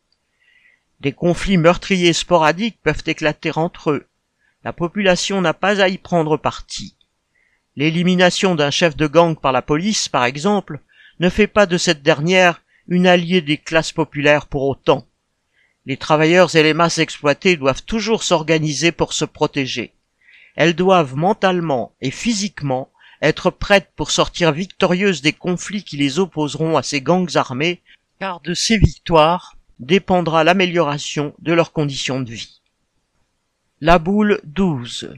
Des 1.00 1.12
conflits 1.12 1.58
meurtriers 1.58 2.14
sporadiques 2.14 2.80
peuvent 2.82 3.04
éclater 3.06 3.52
entre 3.56 3.92
eux. 3.92 4.08
La 4.64 4.74
population 4.74 5.42
n'a 5.42 5.54
pas 5.54 5.80
à 5.80 5.90
y 5.90 6.00
prendre 6.00 6.38
parti. 6.38 6.96
L'élimination 7.76 8.56
d'un 8.56 8.72
chef 8.72 8.98
de 8.98 9.06
gang 9.06 9.40
par 9.40 9.52
la 9.52 9.62
police, 9.62 10.10
par 10.10 10.26
exemple, 10.26 10.80
ne 11.20 11.30
fait 11.30 11.46
pas 11.46 11.68
de 11.68 11.78
cette 11.78 12.02
dernière 12.02 12.64
une 12.88 13.08
alliée 13.08 13.42
des 13.42 13.58
classes 13.58 13.92
populaires 13.92 14.48
pour 14.48 14.64
autant. 14.64 15.08
Les 15.86 15.98
travailleurs 15.98 16.56
et 16.56 16.64
les 16.64 16.74
masses 16.74 16.98
exploitées 16.98 17.58
doivent 17.58 17.84
toujours 17.84 18.24
s'organiser 18.24 18.92
pour 18.92 19.14
se 19.14 19.26
protéger. 19.26 19.94
Elles 20.56 20.76
doivent 20.76 21.16
mentalement 21.16 21.94
et 22.02 22.12
physiquement 22.12 22.90
être 23.22 23.50
prêtes 23.50 23.90
pour 23.96 24.12
sortir 24.12 24.52
victorieuses 24.52 25.22
des 25.22 25.34
conflits 25.34 25.84
qui 25.84 25.98
les 25.98 26.20
opposeront 26.20 26.78
à 26.78 26.84
ces 26.84 27.02
gangs 27.02 27.36
armés, 27.36 27.82
car 28.20 28.42
de 28.42 28.54
ces 28.54 28.78
victoires 28.78 29.56
dépendra 29.80 30.44
l'amélioration 30.44 31.34
de 31.40 31.54
leurs 31.54 31.72
conditions 31.72 32.22
de 32.22 32.32
vie. 32.32 32.62
La 33.82 34.00
boule 34.00 34.40
12. 34.44 35.16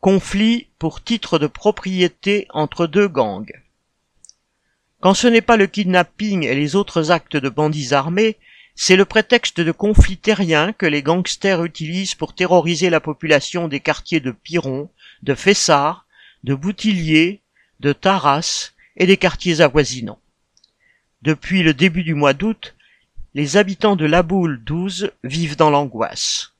Conflit 0.00 0.68
pour 0.78 1.02
titre 1.02 1.38
de 1.38 1.46
propriété 1.46 2.46
entre 2.50 2.86
deux 2.86 3.08
gangs. 3.08 3.50
Quand 5.06 5.14
ce 5.14 5.28
n'est 5.28 5.40
pas 5.40 5.56
le 5.56 5.68
kidnapping 5.68 6.42
et 6.42 6.56
les 6.56 6.74
autres 6.74 7.12
actes 7.12 7.36
de 7.36 7.48
bandits 7.48 7.94
armés, 7.94 8.38
c'est 8.74 8.96
le 8.96 9.04
prétexte 9.04 9.60
de 9.60 9.70
conflits 9.70 10.16
terriens 10.16 10.72
que 10.72 10.84
les 10.84 11.00
gangsters 11.00 11.64
utilisent 11.64 12.16
pour 12.16 12.34
terroriser 12.34 12.90
la 12.90 12.98
population 12.98 13.68
des 13.68 13.78
quartiers 13.78 14.18
de 14.18 14.32
Piron, 14.32 14.90
de 15.22 15.36
Fessard, 15.36 16.06
de 16.42 16.56
Boutillier, 16.56 17.40
de 17.78 17.92
Taras 17.92 18.72
et 18.96 19.06
des 19.06 19.16
quartiers 19.16 19.60
avoisinants. 19.60 20.18
Depuis 21.22 21.62
le 21.62 21.72
début 21.72 22.02
du 22.02 22.14
mois 22.14 22.32
d'août, 22.32 22.74
les 23.34 23.56
habitants 23.56 23.94
de 23.94 24.06
La 24.06 24.24
Boule 24.24 24.60
12 24.64 25.12
vivent 25.22 25.56
dans 25.56 25.70
l'angoisse. 25.70 26.50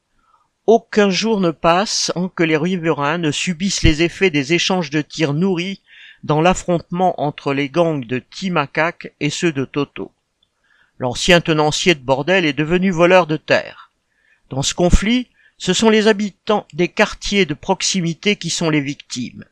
Aucun 0.68 1.10
jour 1.10 1.40
ne 1.40 1.50
passe 1.50 2.12
sans 2.14 2.28
que 2.28 2.44
les 2.44 2.56
riverains 2.56 3.18
ne 3.18 3.32
subissent 3.32 3.82
les 3.82 4.04
effets 4.04 4.30
des 4.30 4.52
échanges 4.52 4.90
de 4.90 5.02
tirs 5.02 5.34
nourris 5.34 5.80
dans 6.26 6.40
l'affrontement 6.40 7.20
entre 7.22 7.54
les 7.54 7.68
gangs 7.68 8.04
de 8.04 8.18
Timacac 8.18 9.12
et 9.20 9.30
ceux 9.30 9.52
de 9.52 9.64
Toto. 9.64 10.10
L'ancien 10.98 11.40
tenancier 11.40 11.94
de 11.94 12.00
bordel 12.00 12.44
est 12.44 12.52
devenu 12.52 12.90
voleur 12.90 13.28
de 13.28 13.36
terre. 13.36 13.92
Dans 14.50 14.62
ce 14.62 14.74
conflit, 14.74 15.28
ce 15.56 15.72
sont 15.72 15.88
les 15.88 16.08
habitants 16.08 16.66
des 16.72 16.88
quartiers 16.88 17.46
de 17.46 17.54
proximité 17.54 18.34
qui 18.34 18.50
sont 18.50 18.70
les 18.70 18.80
victimes. 18.80 19.44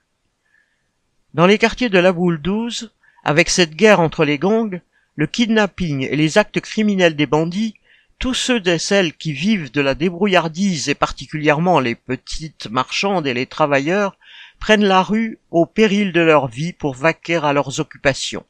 Dans 1.33 1.47
les 1.47 1.59
quartiers 1.59 1.91
de 1.91 1.99
la 1.99 2.13
Boule 2.13 2.43
12, 2.43 2.91
avec 3.23 3.51
cette 3.51 3.77
guerre 3.77 4.01
entre 4.01 4.25
les 4.25 4.39
gangs, 4.39 4.81
le 5.15 5.29
kidnapping 5.29 6.09
et 6.11 6.17
les 6.17 6.39
actes 6.39 6.61
criminels 6.61 7.15
des 7.15 7.27
bandits, 7.27 7.77
tous 8.19 8.35
ceux 8.35 8.67
et 8.67 8.79
celles 8.81 9.13
qui 9.13 9.33
vivent 9.33 9.71
de 9.71 9.81
la 9.81 9.95
débrouillardise 9.95 10.89
et 10.89 10.97
particulièrement 10.97 11.79
les 11.79 11.95
petites 11.95 12.69
marchandes 12.69 13.29
et 13.29 13.35
les 13.35 13.47
travailleurs 13.47 14.17
prennent 14.65 14.87
la 14.87 15.03
rue 15.03 15.39
au 15.51 15.67
péril 15.67 16.11
de 16.11 16.23
leur 16.23 16.49
vie 16.49 16.73
pour 16.73 16.95
vaquer 16.95 17.37
à 17.37 17.53
leurs 17.53 17.81
occupations. 17.81 18.47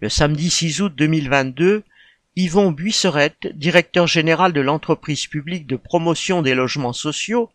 Le 0.00 0.10
samedi 0.10 0.50
6 0.50 0.82
août 0.82 0.92
2022, 0.94 1.82
Yvon 2.36 2.72
Buisserette, 2.72 3.46
directeur 3.54 4.06
général 4.06 4.52
de 4.52 4.60
l'entreprise 4.60 5.26
publique 5.28 5.66
de 5.66 5.76
promotion 5.76 6.42
des 6.42 6.54
logements 6.54 6.92
sociaux, 6.92 7.48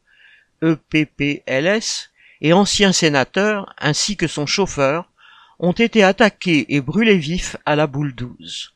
EPPLS, 0.64 2.10
et 2.42 2.54
ancien 2.54 2.92
sénateur, 2.92 3.72
ainsi 3.78 4.18
que 4.18 4.26
son 4.26 4.48
chauffeur, 4.48 5.12
ont 5.60 5.74
été 5.74 6.04
attaqués 6.04 6.66
et 6.70 6.82
brûlés 6.82 7.20
vifs 7.20 7.56
à 7.68 7.76
la 7.76 7.86
boule 7.86 8.16
12. 8.16 8.74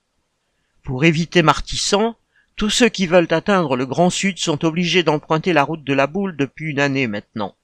Pour 0.84 1.04
éviter 1.04 1.42
Martissan, 1.42 2.16
tous 2.56 2.70
ceux 2.70 2.90
qui 2.90 3.08
veulent 3.08 3.34
atteindre 3.34 3.76
le 3.76 3.88
Grand 3.88 4.12
Sud 4.12 4.38
sont 4.38 4.64
obligés 4.64 5.02
d'emprunter 5.02 5.52
la 5.52 5.64
route 5.64 5.84
de 5.84 5.94
la 5.94 6.06
boule 6.06 6.38
depuis 6.38 6.70
une 6.70 6.80
année 6.80 7.08
maintenant. 7.08 7.56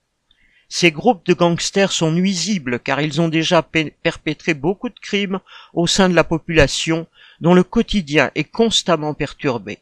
Ces 0.67 0.91
groupes 0.91 1.25
de 1.25 1.34
gangsters 1.34 1.91
sont 1.91 2.12
nuisibles 2.12 2.79
car 2.79 3.01
ils 3.01 3.22
ont 3.22 3.29
déjà 3.29 3.62
perpétré 3.62 4.53
beaucoup 4.53 4.89
de 4.89 5.00
crimes 5.00 5.39
au 5.74 5.88
sein 5.88 6.10
de 6.10 6.15
la 6.15 6.24
population 6.24 7.07
dont 7.39 7.53
le 7.53 7.63
quotidien 7.63 8.31
est 8.36 8.45
constamment 8.45 9.13
perturbé. 9.13 9.79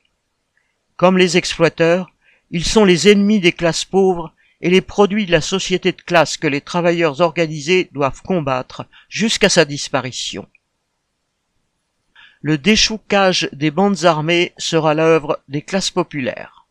Comme 0.95 1.17
les 1.17 1.37
exploiteurs, 1.37 2.11
ils 2.51 2.65
sont 2.65 2.85
les 2.85 3.09
ennemis 3.09 3.39
des 3.39 3.51
classes 3.51 3.85
pauvres 3.85 4.33
et 4.61 4.69
les 4.69 4.81
produits 4.81 5.25
de 5.25 5.31
la 5.31 5.41
société 5.41 5.91
de 5.91 6.01
classe 6.01 6.37
que 6.37 6.47
les 6.47 6.61
travailleurs 6.61 7.21
organisés 7.21 7.89
doivent 7.91 8.21
combattre 8.21 8.85
jusqu'à 9.09 9.49
sa 9.49 9.65
disparition. 9.65 10.47
Le 12.41 12.57
déchoucage 12.57 13.49
des 13.53 13.71
bandes 13.71 14.05
armées 14.05 14.53
sera 14.57 14.93
l'œuvre 14.93 15.41
des 15.47 15.61
classes 15.61 15.91
populaires. 15.91 16.62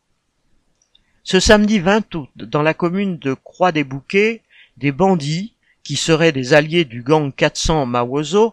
Ce 1.24 1.38
samedi 1.38 1.78
20 1.78 2.12
août, 2.16 2.30
dans 2.34 2.62
la 2.62 2.74
commune 2.74 3.16
de 3.16 3.34
Croix-des-Bouquets, 3.34 4.42
des 4.76 4.90
bandits, 4.90 5.54
qui 5.84 5.94
seraient 5.94 6.32
des 6.32 6.52
alliés 6.52 6.84
du 6.84 7.04
gang 7.04 7.32
400 7.32 7.86
Mawozo, 7.86 8.50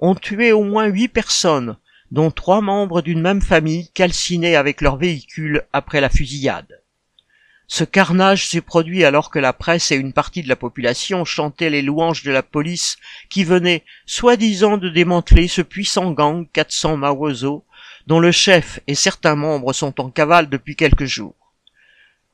ont 0.00 0.14
tué 0.14 0.52
au 0.52 0.62
moins 0.62 0.84
huit 0.84 1.08
personnes, 1.08 1.78
dont 2.10 2.30
trois 2.30 2.60
membres 2.60 3.00
d'une 3.00 3.22
même 3.22 3.40
famille 3.40 3.88
calcinés 3.94 4.54
avec 4.54 4.82
leur 4.82 4.98
véhicule 4.98 5.64
après 5.72 6.02
la 6.02 6.10
fusillade. 6.10 6.82
Ce 7.66 7.84
carnage 7.84 8.48
s'est 8.48 8.60
produit 8.60 9.02
alors 9.02 9.30
que 9.30 9.38
la 9.38 9.54
presse 9.54 9.90
et 9.90 9.96
une 9.96 10.12
partie 10.12 10.42
de 10.42 10.48
la 10.48 10.56
population 10.56 11.24
chantaient 11.24 11.70
les 11.70 11.80
louanges 11.80 12.22
de 12.22 12.32
la 12.32 12.42
police 12.42 12.98
qui 13.30 13.44
venait, 13.44 13.82
soi-disant, 14.04 14.76
de 14.76 14.90
démanteler 14.90 15.48
ce 15.48 15.62
puissant 15.62 16.10
gang 16.10 16.46
400 16.52 16.98
Mawozo, 16.98 17.64
dont 18.06 18.20
le 18.20 18.30
chef 18.30 18.78
et 18.86 18.94
certains 18.94 19.36
membres 19.36 19.72
sont 19.72 19.98
en 20.02 20.10
cavale 20.10 20.50
depuis 20.50 20.76
quelques 20.76 21.06
jours. 21.06 21.39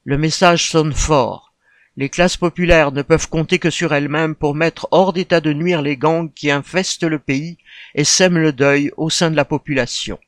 Le 0.08 0.18
message 0.18 0.70
sonne 0.70 0.92
fort. 0.92 1.52
Les 1.96 2.08
classes 2.08 2.36
populaires 2.36 2.92
ne 2.92 3.02
peuvent 3.02 3.28
compter 3.28 3.58
que 3.58 3.70
sur 3.70 3.92
elles-mêmes 3.92 4.36
pour 4.36 4.54
mettre 4.54 4.86
hors 4.92 5.12
d'état 5.12 5.40
de 5.40 5.52
nuire 5.52 5.82
les 5.82 5.96
gangs 5.96 6.32
qui 6.32 6.48
infestent 6.52 7.02
le 7.02 7.18
pays 7.18 7.58
et 7.96 8.04
sèment 8.04 8.38
le 8.38 8.52
deuil 8.52 8.92
au 8.96 9.10
sein 9.10 9.32
de 9.32 9.36
la 9.36 9.44
population. 9.44 10.20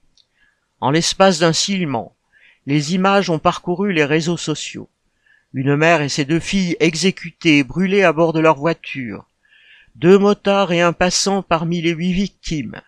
En 0.81 0.91
l'espace 0.91 1.39
d'un 1.39 1.53
ciment, 1.53 2.17
les 2.67 2.97
images 2.97 3.31
ont 3.31 3.39
parcouru 3.39 3.93
les 3.93 4.05
réseaux 4.05 4.37
sociaux. 4.37 4.89
Une 5.55 5.77
mère 5.77 6.03
et 6.03 6.09
ses 6.09 6.25
deux 6.25 6.41
filles 6.41 6.77
exécutées 6.81 7.63
brûlées 7.63 8.03
à 8.03 8.13
bord 8.13 8.33
de 8.33 8.41
leur 8.41 8.57
voiture. 8.57 9.29
Deux 9.95 10.19
motards 10.19 10.73
et 10.73 10.81
un 10.81 10.93
passant 10.93 11.45
parmi 11.45 11.83
les 11.83 11.93
huit 11.93 12.15
victimes. 12.15 12.81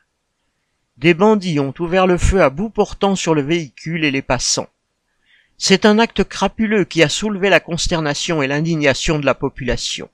Des 0.97 1.15
bandits 1.15 1.61
ont 1.61 1.75
ouvert 1.79 2.09
le 2.09 2.19
feu 2.19 2.43
à 2.43 2.51
bout 2.51 2.69
portant 2.69 3.15
sur 3.15 3.37
le 3.37 3.43
véhicule 3.43 4.05
et 4.05 4.11
les 4.11 4.23
passants. 4.23 4.69
C'est 5.63 5.85
un 5.85 5.99
acte 5.99 6.25
crapuleux 6.25 6.85
qui 6.85 7.03
a 7.03 7.11
soulevé 7.11 7.51
la 7.51 7.61
consternation 7.61 8.41
et 8.41 8.47
l'indignation 8.47 9.19
de 9.19 9.27
la 9.27 9.35
population. 9.35 10.09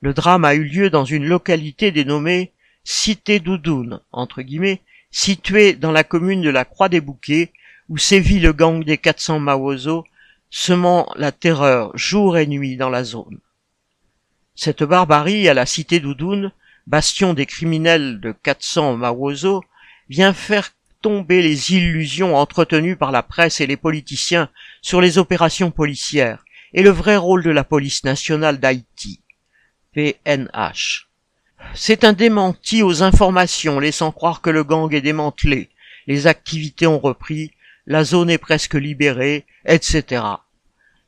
Le 0.00 0.12
drame 0.12 0.44
a 0.44 0.56
eu 0.56 0.64
lieu 0.64 0.90
dans 0.90 1.04
une 1.04 1.24
localité 1.24 1.92
dénommée 1.92 2.52
Cité 2.82 3.38
Doudoune, 3.38 4.00
entre 4.10 4.42
guillemets, 4.42 4.82
située 5.12 5.74
dans 5.74 5.92
la 5.92 6.02
commune 6.02 6.42
de 6.42 6.50
la 6.50 6.64
Croix 6.64 6.88
des 6.88 7.00
Bouquets, 7.00 7.52
où 7.88 7.96
sévit 7.96 8.40
le 8.40 8.52
gang 8.52 8.82
des 8.82 8.98
400 8.98 9.38
Mawozo, 9.38 10.04
semant 10.50 11.08
la 11.14 11.30
terreur 11.30 11.96
jour 11.96 12.36
et 12.36 12.48
nuit 12.48 12.76
dans 12.76 12.90
la 12.90 13.04
zone. 13.04 13.38
Cette 14.56 14.82
barbarie 14.82 15.48
à 15.48 15.54
la 15.54 15.64
Cité 15.64 16.00
Doudoune, 16.00 16.50
bastion 16.88 17.34
des 17.34 17.46
criminels 17.46 18.18
de 18.18 18.32
400 18.32 18.96
Mawozo, 18.96 19.62
vient 20.08 20.32
faire 20.32 20.72
tomber 21.04 21.42
les 21.42 21.74
illusions 21.74 22.34
entretenues 22.34 22.96
par 22.96 23.12
la 23.12 23.22
presse 23.22 23.60
et 23.60 23.66
les 23.66 23.76
politiciens 23.76 24.48
sur 24.80 25.02
les 25.02 25.18
opérations 25.18 25.70
policières 25.70 26.42
et 26.72 26.82
le 26.82 26.88
vrai 26.88 27.18
rôle 27.18 27.42
de 27.42 27.50
la 27.50 27.62
police 27.62 28.04
nationale 28.04 28.58
d'Haïti, 28.58 29.20
PNH. 29.92 31.10
C'est 31.74 32.04
un 32.04 32.14
démenti 32.14 32.82
aux 32.82 33.02
informations 33.02 33.80
laissant 33.80 34.12
croire 34.12 34.40
que 34.40 34.48
le 34.48 34.64
gang 34.64 34.94
est 34.94 35.02
démantelé, 35.02 35.68
les 36.06 36.26
activités 36.26 36.86
ont 36.86 36.98
repris, 36.98 37.50
la 37.86 38.02
zone 38.02 38.30
est 38.30 38.38
presque 38.38 38.72
libérée, 38.72 39.44
etc. 39.66 40.22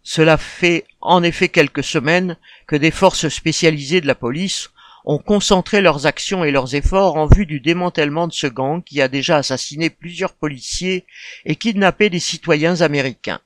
Cela 0.03 0.37
fait 0.37 0.85
en 1.01 1.23
effet 1.23 1.49
quelques 1.49 1.85
semaines 1.85 2.37
que 2.67 2.77
des 2.77 2.91
forces 2.91 3.31
spécialisées 3.31 4.03
de 4.03 4.07
la 4.07 4.15
police 4.15 4.69
ont 5.07 5.19
concentré 5.19 5.81
leurs 5.81 6.07
actions 6.07 6.45
et 6.45 6.51
leurs 6.51 6.75
efforts 6.75 7.17
en 7.17 7.27
vue 7.27 7.47
du 7.47 7.61
démantèlement 7.61 8.27
de 8.27 8.33
ce 8.33 8.49
gang 8.49 8.83
qui 8.83 9.01
a 9.01 9.07
déjà 9.07 9.37
assassiné 9.37 9.89
plusieurs 9.89 10.35
policiers 10.35 11.07
et 11.45 11.55
kidnappé 11.55 12.11
des 12.11 12.19
citoyens 12.19 12.81
américains. 12.81 13.41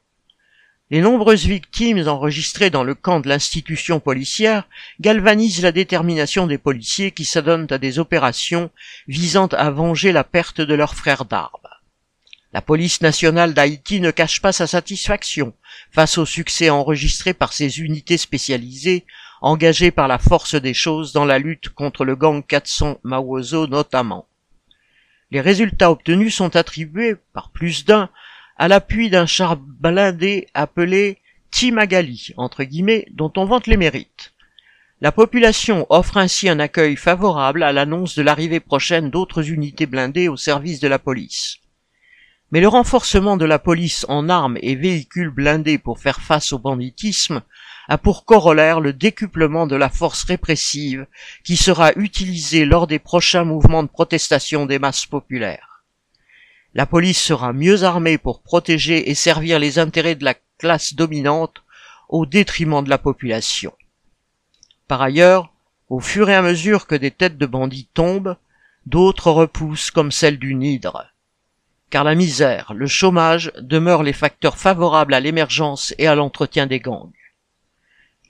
Les 0.91 1.03
nombreuses 1.03 1.47
victimes 1.47 2.09
enregistrées 2.09 2.71
dans 2.71 2.83
le 2.83 2.97
camp 2.97 3.21
de 3.21 3.29
l'institution 3.29 4.01
policière 4.01 4.67
galvanisent 4.99 5.63
la 5.63 5.71
détermination 5.71 6.49
des 6.49 6.59
policiers 6.59 7.13
qui 7.13 7.25
s'adonnent 7.25 7.69
à 7.71 7.79
des 7.79 8.01
opérations 8.01 8.71
visant 9.07 9.47
à 9.49 9.71
venger 9.71 10.11
la 10.11 10.25
perte 10.25 10.61
de 10.61 10.75
leurs 10.75 10.97
frères 10.97 11.27
d'armes. 11.27 11.69
La 12.53 12.63
police 12.63 13.03
nationale 13.03 13.55
d'Haïti 13.55 14.01
ne 14.01 14.11
cache 14.11 14.41
pas 14.41 14.51
sa 14.51 14.67
satisfaction 14.67 15.55
face 15.93 16.19
au 16.19 16.27
succès 16.27 16.71
enregistré 16.71 17.35
par 17.35 17.53
ses 17.53 17.79
unités 17.79 18.19
spécialisées 18.19 19.05
engagées 19.41 19.91
par 19.91 20.09
la 20.09 20.19
force 20.19 20.55
des 20.55 20.75
choses 20.75 21.13
dans 21.13 21.25
la 21.25 21.39
lutte 21.39 21.71
contre 21.71 22.05
le 22.05 22.17
gang 22.17 22.45
400 22.47 22.99
Mawozo 23.05 23.67
notamment. 23.67 24.27
Les 25.31 25.41
résultats 25.41 25.91
obtenus 25.91 26.35
sont 26.35 26.57
attribués, 26.57 27.15
par 27.33 27.51
plus 27.51 27.85
d'un, 27.85 28.11
à 28.57 28.69
l'appui 28.69 29.11
d'un 29.11 29.27
char 29.27 29.57
blindé 29.57 30.49
appelé 30.55 31.19
Timagali, 31.51 32.33
entre 32.37 32.65
guillemets, 32.65 33.07
dont 33.13 33.33
on 33.37 33.45
vante 33.45 33.67
les 33.67 33.77
mérites. 33.77 34.33
La 35.01 35.13
population 35.13 35.87
offre 35.89 36.19
ainsi 36.19 36.49
un 36.49 36.61
accueil 36.61 36.97
favorable 36.97 37.63
à 37.63 37.73
l'annonce 37.73 38.17
de 38.17 38.23
l'arrivée 38.23 38.61
prochaine 38.61 39.11
d'autres 39.11 39.49
unités 39.49 39.87
blindées 39.87 40.29
au 40.29 40.37
service 40.37 40.81
de 40.81 40.89
la 40.89 40.99
police. 40.99 41.59
Mais 42.51 42.61
le 42.61 42.69
renforcement 42.69 43.37
de 43.37 43.45
la 43.45 43.59
police 43.59 44.05
en 44.09 44.29
armes 44.29 44.59
et 44.61 44.75
véhicules 44.75 45.31
blindés 45.31 45.79
pour 45.79 46.01
faire 46.01 46.21
face 46.21 46.53
au 46.53 46.59
banditisme 46.59 47.43
a 47.91 47.99
pour 47.99 48.25
corollaire 48.25 48.79
le 48.79 48.93
décuplement 48.93 49.67
de 49.67 49.75
la 49.75 49.91
force 49.91 50.23
répressive 50.23 51.09
qui 51.43 51.57
sera 51.57 51.93
utilisée 51.97 52.65
lors 52.65 52.87
des 52.87 53.01
prochains 53.01 53.43
mouvements 53.43 53.83
de 53.83 53.89
protestation 53.89 54.65
des 54.65 54.79
masses 54.79 55.07
populaires. 55.07 55.83
La 56.73 56.87
police 56.87 57.21
sera 57.21 57.53
mieux 57.53 57.83
armée 57.83 58.17
pour 58.17 58.43
protéger 58.43 59.11
et 59.11 59.17
servir 59.17 59.59
les 59.59 59.81
intérêts 59.81 60.15
de 60.15 60.25
la 60.25 60.37
classe 60.57 60.95
dominante 60.95 61.65
au 62.09 62.27
détriment 62.27 62.85
de 62.85 62.91
la 62.91 62.99
population. 62.99 63.73
Par 64.87 65.03
ailleurs, 65.03 65.53
au 65.89 65.99
fur 65.99 66.31
et 66.31 66.37
à 66.37 66.43
mesure 66.43 66.87
que 66.87 66.95
des 66.95 67.11
têtes 67.11 67.39
de 67.39 67.47
bandits 67.47 67.89
tombent, 67.93 68.37
d'autres 68.87 69.33
repoussent 69.33 69.91
comme 69.91 70.13
celle 70.13 70.39
d'une 70.39 70.63
hydre 70.63 71.11
car 71.91 72.05
la 72.05 72.15
misère, 72.15 72.73
le 72.73 72.87
chômage 72.87 73.51
demeurent 73.59 74.05
les 74.05 74.13
facteurs 74.13 74.57
favorables 74.57 75.13
à 75.13 75.19
l'émergence 75.19 75.93
et 75.99 76.07
à 76.07 76.15
l'entretien 76.15 76.69
des 76.69 76.79
gangs. 76.79 77.11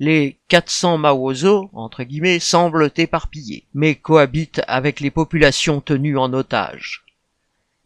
Les 0.03 0.39
400 0.49 0.97
Mawozo, 0.97 1.69
entre 1.75 2.05
guillemets, 2.05 2.39
semblent 2.39 2.91
éparpillés, 2.97 3.67
mais 3.75 3.97
cohabitent 3.97 4.63
avec 4.67 4.99
les 4.99 5.11
populations 5.11 5.83
tenues 5.83 6.17
en 6.17 6.33
otage. 6.33 7.05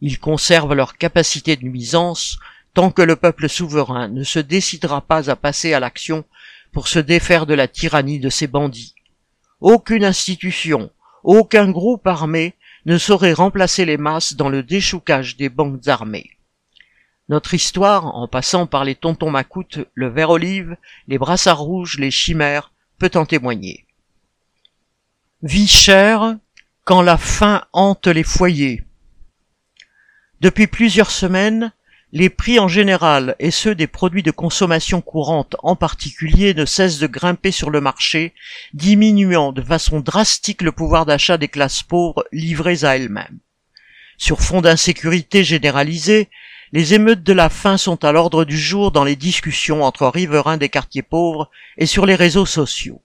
Ils 0.00 0.20
conservent 0.20 0.74
leur 0.74 0.96
capacité 0.96 1.56
de 1.56 1.64
nuisance 1.64 2.38
tant 2.72 2.92
que 2.92 3.02
le 3.02 3.16
peuple 3.16 3.48
souverain 3.48 4.06
ne 4.06 4.22
se 4.22 4.38
décidera 4.38 5.00
pas 5.00 5.28
à 5.28 5.34
passer 5.34 5.74
à 5.74 5.80
l'action 5.80 6.24
pour 6.70 6.86
se 6.86 7.00
défaire 7.00 7.46
de 7.46 7.54
la 7.54 7.66
tyrannie 7.66 8.20
de 8.20 8.30
ces 8.30 8.46
bandits. 8.46 8.94
Aucune 9.60 10.04
institution, 10.04 10.90
aucun 11.24 11.68
groupe 11.68 12.06
armé 12.06 12.54
ne 12.86 12.96
saurait 12.96 13.32
remplacer 13.32 13.84
les 13.84 13.96
masses 13.96 14.34
dans 14.34 14.48
le 14.48 14.62
déchoucage 14.62 15.36
des 15.36 15.48
banques 15.48 15.88
armées. 15.88 16.33
Notre 17.28 17.54
histoire, 17.54 18.14
en 18.16 18.28
passant 18.28 18.66
par 18.66 18.84
les 18.84 18.94
tontons 18.94 19.30
macoutes, 19.30 19.78
le 19.94 20.08
ver 20.08 20.28
olive, 20.28 20.76
les 21.08 21.16
brassards 21.16 21.60
rouges, 21.60 21.98
les 21.98 22.10
chimères, 22.10 22.72
peut 22.98 23.10
en 23.14 23.24
témoigner. 23.24 23.86
Vie 25.42 25.68
chère 25.68 26.36
quand 26.84 27.00
la 27.00 27.16
faim 27.16 27.64
hante 27.72 28.06
les 28.06 28.24
foyers. 28.24 28.84
Depuis 30.42 30.66
plusieurs 30.66 31.10
semaines, 31.10 31.72
les 32.12 32.28
prix 32.28 32.58
en 32.60 32.68
général 32.68 33.34
et 33.38 33.50
ceux 33.50 33.74
des 33.74 33.86
produits 33.86 34.22
de 34.22 34.30
consommation 34.30 35.00
courante 35.00 35.56
en 35.62 35.76
particulier 35.76 36.52
ne 36.52 36.66
cessent 36.66 36.98
de 36.98 37.06
grimper 37.06 37.50
sur 37.50 37.70
le 37.70 37.80
marché, 37.80 38.34
diminuant 38.74 39.52
de 39.52 39.62
façon 39.62 40.00
drastique 40.00 40.60
le 40.60 40.72
pouvoir 40.72 41.06
d'achat 41.06 41.38
des 41.38 41.48
classes 41.48 41.82
pauvres 41.82 42.24
livrées 42.30 42.84
à 42.84 42.96
elles-mêmes. 42.96 43.38
Sur 44.18 44.42
fond 44.42 44.60
d'insécurité 44.60 45.42
généralisée, 45.42 46.28
les 46.72 46.94
émeutes 46.94 47.22
de 47.22 47.32
la 47.32 47.48
faim 47.48 47.76
sont 47.76 48.04
à 48.04 48.12
l'ordre 48.12 48.44
du 48.44 48.58
jour 48.58 48.90
dans 48.90 49.04
les 49.04 49.16
discussions 49.16 49.82
entre 49.82 50.06
riverains 50.06 50.56
des 50.56 50.68
quartiers 50.68 51.02
pauvres 51.02 51.50
et 51.78 51.86
sur 51.86 52.06
les 52.06 52.14
réseaux 52.14 52.46
sociaux. 52.46 53.02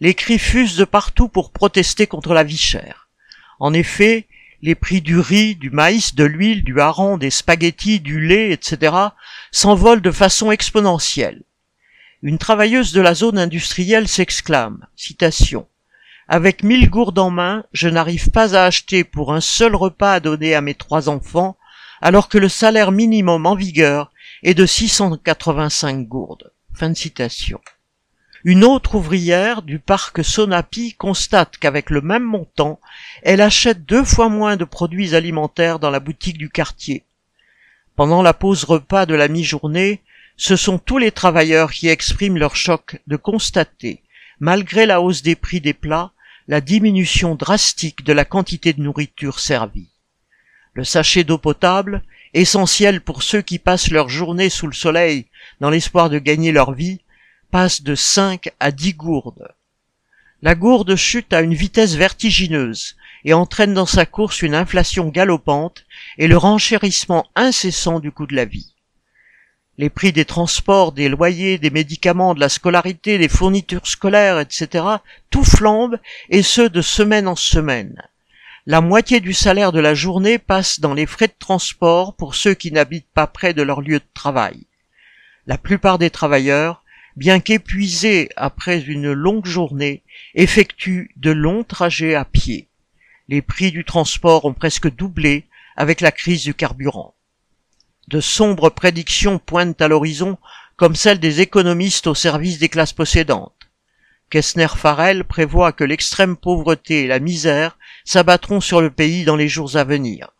Les 0.00 0.14
cris 0.14 0.38
fusent 0.38 0.76
de 0.76 0.84
partout 0.84 1.28
pour 1.28 1.52
protester 1.52 2.06
contre 2.06 2.32
la 2.32 2.44
vie 2.44 2.56
chère. 2.56 3.08
En 3.58 3.74
effet, 3.74 4.28
les 4.62 4.74
prix 4.74 5.00
du 5.00 5.18
riz, 5.18 5.54
du 5.56 5.70
maïs, 5.70 6.14
de 6.14 6.24
l'huile, 6.24 6.64
du 6.64 6.80
hareng, 6.80 7.18
des 7.18 7.30
spaghettis, 7.30 8.00
du 8.00 8.26
lait, 8.26 8.50
etc. 8.50 8.94
s'envolent 9.52 10.00
de 10.00 10.10
façon 10.10 10.50
exponentielle. 10.50 11.42
Une 12.22 12.38
travailleuse 12.38 12.92
de 12.92 13.00
la 13.00 13.14
zone 13.14 13.38
industrielle 13.38 14.08
s'exclame, 14.08 14.86
citation, 14.96 15.68
Avec 16.26 16.62
mille 16.62 16.90
gourdes 16.90 17.18
en 17.18 17.30
main, 17.30 17.64
je 17.72 17.88
n'arrive 17.88 18.30
pas 18.30 18.56
à 18.56 18.64
acheter 18.64 19.04
pour 19.04 19.32
un 19.32 19.40
seul 19.40 19.74
repas 19.74 20.14
à 20.14 20.20
donner 20.20 20.54
à 20.54 20.60
mes 20.60 20.74
trois 20.74 21.08
enfants, 21.08 21.56
alors 22.00 22.28
que 22.28 22.38
le 22.38 22.48
salaire 22.48 22.92
minimum 22.92 23.46
en 23.46 23.54
vigueur 23.54 24.12
est 24.42 24.54
de 24.54 24.66
685 24.66 26.06
gourdes. 26.06 26.52
Fin 26.74 26.90
de 26.90 26.96
citation. 26.96 27.60
Une 28.44 28.62
autre 28.62 28.94
ouvrière 28.94 29.62
du 29.62 29.80
parc 29.80 30.24
Sonapi 30.24 30.94
constate 30.94 31.58
qu'avec 31.58 31.90
le 31.90 32.00
même 32.00 32.22
montant, 32.22 32.80
elle 33.22 33.40
achète 33.40 33.84
deux 33.84 34.04
fois 34.04 34.28
moins 34.28 34.56
de 34.56 34.64
produits 34.64 35.16
alimentaires 35.16 35.80
dans 35.80 35.90
la 35.90 35.98
boutique 35.98 36.38
du 36.38 36.48
quartier. 36.48 37.04
Pendant 37.96 38.22
la 38.22 38.32
pause 38.32 38.62
repas 38.62 39.06
de 39.06 39.14
la 39.14 39.26
mi-journée, 39.26 40.02
ce 40.36 40.54
sont 40.54 40.78
tous 40.78 40.98
les 40.98 41.10
travailleurs 41.10 41.72
qui 41.72 41.88
expriment 41.88 42.38
leur 42.38 42.54
choc 42.54 43.00
de 43.08 43.16
constater, 43.16 44.02
malgré 44.38 44.86
la 44.86 45.00
hausse 45.00 45.22
des 45.22 45.34
prix 45.34 45.60
des 45.60 45.74
plats, 45.74 46.12
la 46.46 46.60
diminution 46.60 47.34
drastique 47.34 48.04
de 48.04 48.12
la 48.12 48.24
quantité 48.24 48.72
de 48.72 48.80
nourriture 48.80 49.40
servie. 49.40 49.90
Le 50.78 50.84
sachet 50.84 51.24
d'eau 51.24 51.38
potable, 51.38 52.04
essentiel 52.34 53.00
pour 53.00 53.24
ceux 53.24 53.42
qui 53.42 53.58
passent 53.58 53.90
leur 53.90 54.08
journée 54.08 54.48
sous 54.48 54.68
le 54.68 54.72
soleil 54.72 55.26
dans 55.58 55.70
l'espoir 55.70 56.08
de 56.08 56.20
gagner 56.20 56.52
leur 56.52 56.72
vie, 56.72 57.00
passe 57.50 57.82
de 57.82 57.96
5 57.96 58.52
à 58.60 58.70
10 58.70 58.94
gourdes. 58.94 59.48
La 60.40 60.54
gourde 60.54 60.94
chute 60.94 61.32
à 61.32 61.40
une 61.40 61.54
vitesse 61.54 61.96
vertigineuse 61.96 62.94
et 63.24 63.34
entraîne 63.34 63.74
dans 63.74 63.86
sa 63.86 64.06
course 64.06 64.40
une 64.40 64.54
inflation 64.54 65.08
galopante 65.08 65.84
et 66.16 66.28
le 66.28 66.36
renchérissement 66.36 67.26
incessant 67.34 67.98
du 67.98 68.12
coût 68.12 68.28
de 68.28 68.36
la 68.36 68.44
vie. 68.44 68.72
Les 69.78 69.90
prix 69.90 70.12
des 70.12 70.26
transports, 70.26 70.92
des 70.92 71.08
loyers, 71.08 71.58
des 71.58 71.70
médicaments, 71.70 72.34
de 72.36 72.40
la 72.40 72.48
scolarité, 72.48 73.18
des 73.18 73.28
fournitures 73.28 73.88
scolaires, 73.88 74.38
etc., 74.38 74.84
tout 75.30 75.42
flambe, 75.42 75.98
et 76.30 76.44
ce 76.44 76.62
de 76.62 76.82
semaine 76.82 77.26
en 77.26 77.34
semaine. 77.34 78.00
La 78.70 78.82
moitié 78.82 79.20
du 79.20 79.32
salaire 79.32 79.72
de 79.72 79.80
la 79.80 79.94
journée 79.94 80.36
passe 80.36 80.78
dans 80.78 80.92
les 80.92 81.06
frais 81.06 81.28
de 81.28 81.32
transport 81.38 82.14
pour 82.14 82.34
ceux 82.34 82.52
qui 82.52 82.70
n'habitent 82.70 83.08
pas 83.14 83.26
près 83.26 83.54
de 83.54 83.62
leur 83.62 83.80
lieu 83.80 83.98
de 83.98 84.04
travail. 84.12 84.66
La 85.46 85.56
plupart 85.56 85.96
des 85.96 86.10
travailleurs 86.10 86.84
bien 87.16 87.40
qu'épuisés 87.40 88.28
après 88.36 88.82
une 88.82 89.10
longue 89.10 89.46
journée, 89.46 90.02
effectuent 90.34 91.14
de 91.16 91.30
longs 91.30 91.64
trajets 91.64 92.14
à 92.14 92.26
pied. 92.26 92.68
Les 93.28 93.40
prix 93.40 93.72
du 93.72 93.86
transport 93.86 94.44
ont 94.44 94.52
presque 94.52 94.94
doublé 94.94 95.46
avec 95.74 96.02
la 96.02 96.12
crise 96.12 96.42
du 96.42 96.52
carburant. 96.52 97.14
De 98.08 98.20
sombres 98.20 98.68
prédictions 98.68 99.38
pointent 99.38 99.80
à 99.80 99.88
l'horizon 99.88 100.36
comme 100.76 100.94
celles 100.94 101.20
des 101.20 101.40
économistes 101.40 102.06
au 102.06 102.14
service 102.14 102.58
des 102.58 102.68
classes 102.68 102.92
possédantes. 102.92 103.57
Kessner-Farrell 104.30 105.24
prévoit 105.24 105.72
que 105.72 105.84
l'extrême 105.84 106.36
pauvreté 106.36 107.04
et 107.04 107.06
la 107.06 107.18
misère 107.18 107.78
s'abattront 108.04 108.60
sur 108.60 108.80
le 108.80 108.90
pays 108.90 109.24
dans 109.24 109.36
les 109.36 109.48
jours 109.48 109.76
à 109.76 109.84
venir. 109.84 110.30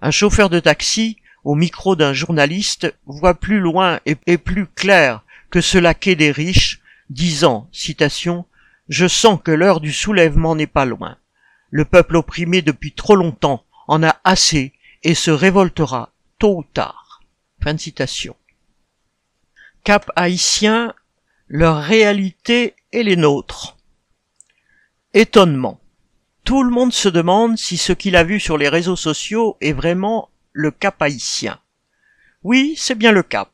Un 0.00 0.10
chauffeur 0.10 0.50
de 0.50 0.60
taxi, 0.60 1.18
au 1.44 1.54
micro 1.54 1.96
d'un 1.96 2.12
journaliste, 2.12 2.92
voit 3.06 3.34
plus 3.34 3.60
loin 3.60 4.00
et 4.04 4.38
plus 4.38 4.66
clair 4.66 5.22
que 5.50 5.60
ce 5.60 5.78
laquais 5.78 6.16
des 6.16 6.32
riches, 6.32 6.80
disant, 7.10 7.68
citation, 7.72 8.46
Je 8.88 9.06
sens 9.06 9.38
que 9.42 9.52
l'heure 9.52 9.80
du 9.80 9.92
soulèvement 9.92 10.56
n'est 10.56 10.66
pas 10.66 10.84
loin. 10.84 11.16
Le 11.70 11.84
peuple 11.84 12.16
opprimé 12.16 12.62
depuis 12.62 12.92
trop 12.92 13.14
longtemps 13.14 13.64
en 13.86 14.02
a 14.02 14.16
assez 14.24 14.72
et 15.02 15.14
se 15.14 15.30
révoltera 15.30 16.10
tôt 16.38 16.58
ou 16.58 16.64
tard. 16.64 17.22
Fin 17.62 17.74
de 17.74 17.80
citation. 17.80 18.36
Cap 19.84 20.10
haïtien, 20.16 20.94
leur 21.48 21.82
réalité 21.82 22.74
et 22.92 23.02
les 23.02 23.16
nôtres. 23.16 23.76
Étonnement. 25.14 25.80
Tout 26.44 26.62
le 26.62 26.70
monde 26.70 26.92
se 26.92 27.08
demande 27.08 27.56
si 27.56 27.76
ce 27.76 27.92
qu'il 27.92 28.16
a 28.16 28.24
vu 28.24 28.40
sur 28.40 28.58
les 28.58 28.68
réseaux 28.68 28.96
sociaux 28.96 29.56
est 29.60 29.72
vraiment 29.72 30.30
le 30.52 30.70
cap 30.70 31.00
haïtien. 31.00 31.60
Oui, 32.42 32.74
c'est 32.76 32.96
bien 32.96 33.12
le 33.12 33.22
cap 33.22 33.50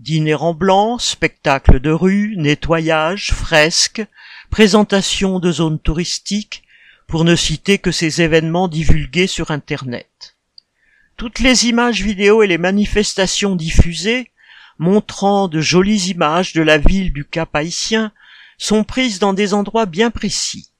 Dîner 0.00 0.34
en 0.34 0.54
blanc, 0.54 0.98
spectacles 0.98 1.80
de 1.80 1.90
rue, 1.90 2.34
nettoyage, 2.36 3.32
fresques, 3.32 4.04
présentation 4.50 5.38
de 5.38 5.52
zones 5.52 5.78
touristiques, 5.78 6.64
pour 7.06 7.24
ne 7.24 7.36
citer 7.36 7.78
que 7.78 7.92
ces 7.92 8.20
événements 8.20 8.68
divulgués 8.68 9.26
sur 9.26 9.50
Internet. 9.50 10.36
Toutes 11.16 11.38
les 11.38 11.66
images 11.66 12.02
vidéo 12.02 12.42
et 12.42 12.46
les 12.46 12.58
manifestations 12.58 13.54
diffusées, 13.54 14.30
montrant 14.78 15.46
de 15.46 15.60
jolies 15.60 16.10
images 16.10 16.52
de 16.54 16.62
la 16.62 16.78
ville 16.78 17.12
du 17.12 17.24
Cap 17.24 17.54
haïtien, 17.54 18.12
sont 18.58 18.84
prises 18.84 19.18
dans 19.18 19.32
des 19.32 19.54
endroits 19.54 19.86
bien 19.86 20.10
précis. 20.10 20.70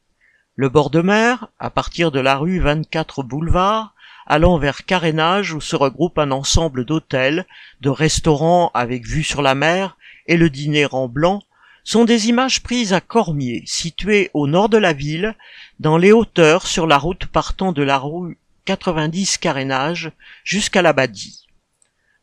Le 0.57 0.69
bord 0.69 0.91
de 0.91 1.01
mer, 1.01 1.49
à 1.59 1.71
partir 1.71 2.13
de 2.13 2.21
la 2.21 2.37
rue 2.37 2.61
24 2.61 3.23
Boulevard, 3.23 3.95
allant 4.27 4.59
vers 4.59 4.85
Carénage 4.85 5.53
où 5.53 5.61
se 5.61 5.77
regroupe 5.77 6.19
un 6.19 6.31
ensemble 6.31 6.85
d'hôtels, 6.85 7.47
de 7.81 7.91
restaurants 7.91 8.71
avec 8.75 9.05
vue 9.05 9.25
sur 9.25 9.43
la 9.43 9.55
mer 9.55 9.97
et 10.27 10.37
le 10.37 10.51
dîner 10.51 10.87
en 10.93 11.09
blanc, 11.09 11.43
sont 11.83 12.05
des 12.05 12.29
images 12.29 12.63
prises 12.63 12.95
à 12.95 13.01
Cormier, 13.01 13.63
situé 13.67 14.31
au 14.33 14.47
nord 14.47 14.71
de 14.71 14.79
la 14.79 14.95
ville, 14.95 15.35
dans 15.81 15.99
les 15.99 16.13
hauteurs 16.13 16.67
sur 16.67 16.87
la 16.87 16.97
route 16.97 17.27
partant 17.27 17.73
de 17.73 17.83
la 17.83 17.99
rue 17.99 18.39
90 18.65 19.37
Carénage 19.37 20.11
jusqu'à 20.45 20.81
l'Abadie. 20.81 21.47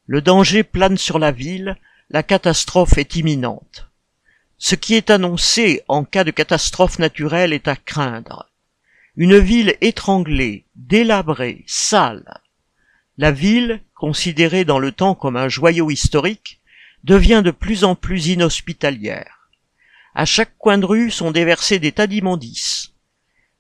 Le 0.08 0.22
danger 0.22 0.64
plane 0.64 0.98
sur 0.98 1.20
la 1.20 1.32
ville, 1.32 1.78
la 2.10 2.24
catastrophe 2.24 2.98
est 2.98 3.16
imminente. 3.16 3.90
Ce 4.63 4.76
qui 4.76 4.93
est 4.93 5.10
annoncé 5.10 5.82
en 5.88 6.04
cas 6.04 6.24
de 6.24 6.30
catastrophe 6.30 7.00
naturelle 7.00 7.52
est 7.52 7.67
à 7.67 7.76
craindre. 7.76 8.47
Une 9.15 9.39
ville 9.39 9.76
étranglée, 9.82 10.67
délabrée, 10.76 11.63
sale. 11.65 12.41
La 13.17 13.32
ville, 13.32 13.82
considérée 13.95 14.63
dans 14.63 14.78
le 14.78 14.91
temps 14.91 15.15
comme 15.15 15.36
un 15.36 15.50
joyau 15.50 15.89
historique, 15.89 16.62
devient 17.04 17.41
de 17.43 17.50
plus 17.50 17.84
en 17.84 17.95
plus 17.95 18.28
inhospitalière. 18.28 19.50
À 20.13 20.26
chaque 20.26 20.56
coin 20.60 20.78
de 20.78 20.86
rue 20.86 21.10
sont 21.10 21.32
déversés 21.32 21.80
des 21.80 21.91
tas 21.91 22.06
d'immondices. 22.06 22.91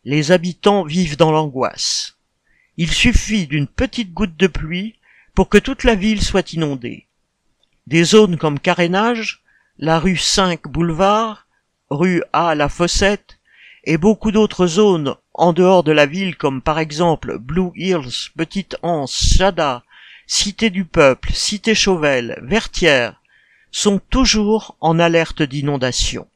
Les 0.03 0.31
habitants 0.31 0.83
vivent 0.83 1.17
dans 1.17 1.31
l'angoisse. 1.31 2.19
Il 2.77 2.91
suffit 2.91 3.47
d'une 3.47 3.67
petite 3.67 4.13
goutte 4.13 4.37
de 4.37 4.47
pluie 4.47 4.97
pour 5.33 5.49
que 5.49 5.57
toute 5.57 5.83
la 5.83 5.95
ville 5.95 6.21
soit 6.21 6.53
inondée. 6.53 7.07
Des 7.87 8.03
zones 8.03 8.37
comme 8.37 8.59
Carénage, 8.59 9.41
la 9.79 9.99
rue 9.99 10.17
5 10.17 10.67
Boulevard, 10.67 11.47
rue 11.89 12.23
A 12.33 12.55
La 12.55 12.69
Fossette, 12.69 13.39
et 13.83 13.97
beaucoup 13.97 14.31
d'autres 14.31 14.67
zones 14.67 15.15
en 15.33 15.53
dehors 15.53 15.83
de 15.83 15.91
la 15.91 16.05
ville 16.05 16.35
comme 16.35 16.61
par 16.61 16.77
exemple 16.77 17.37
Blue 17.39 17.71
Hills, 17.75 18.29
Petite 18.37 18.77
Anse, 18.83 19.35
Chada, 19.37 19.83
Cité 20.27 20.69
du 20.69 20.85
Peuple, 20.85 21.31
Cité 21.33 21.73
Chauvel, 21.73 22.39
Vertière, 22.43 23.21
sont 23.71 23.99
toujours 24.09 24.75
en 24.81 24.99
alerte 24.99 25.41
d'inondation. 25.41 26.27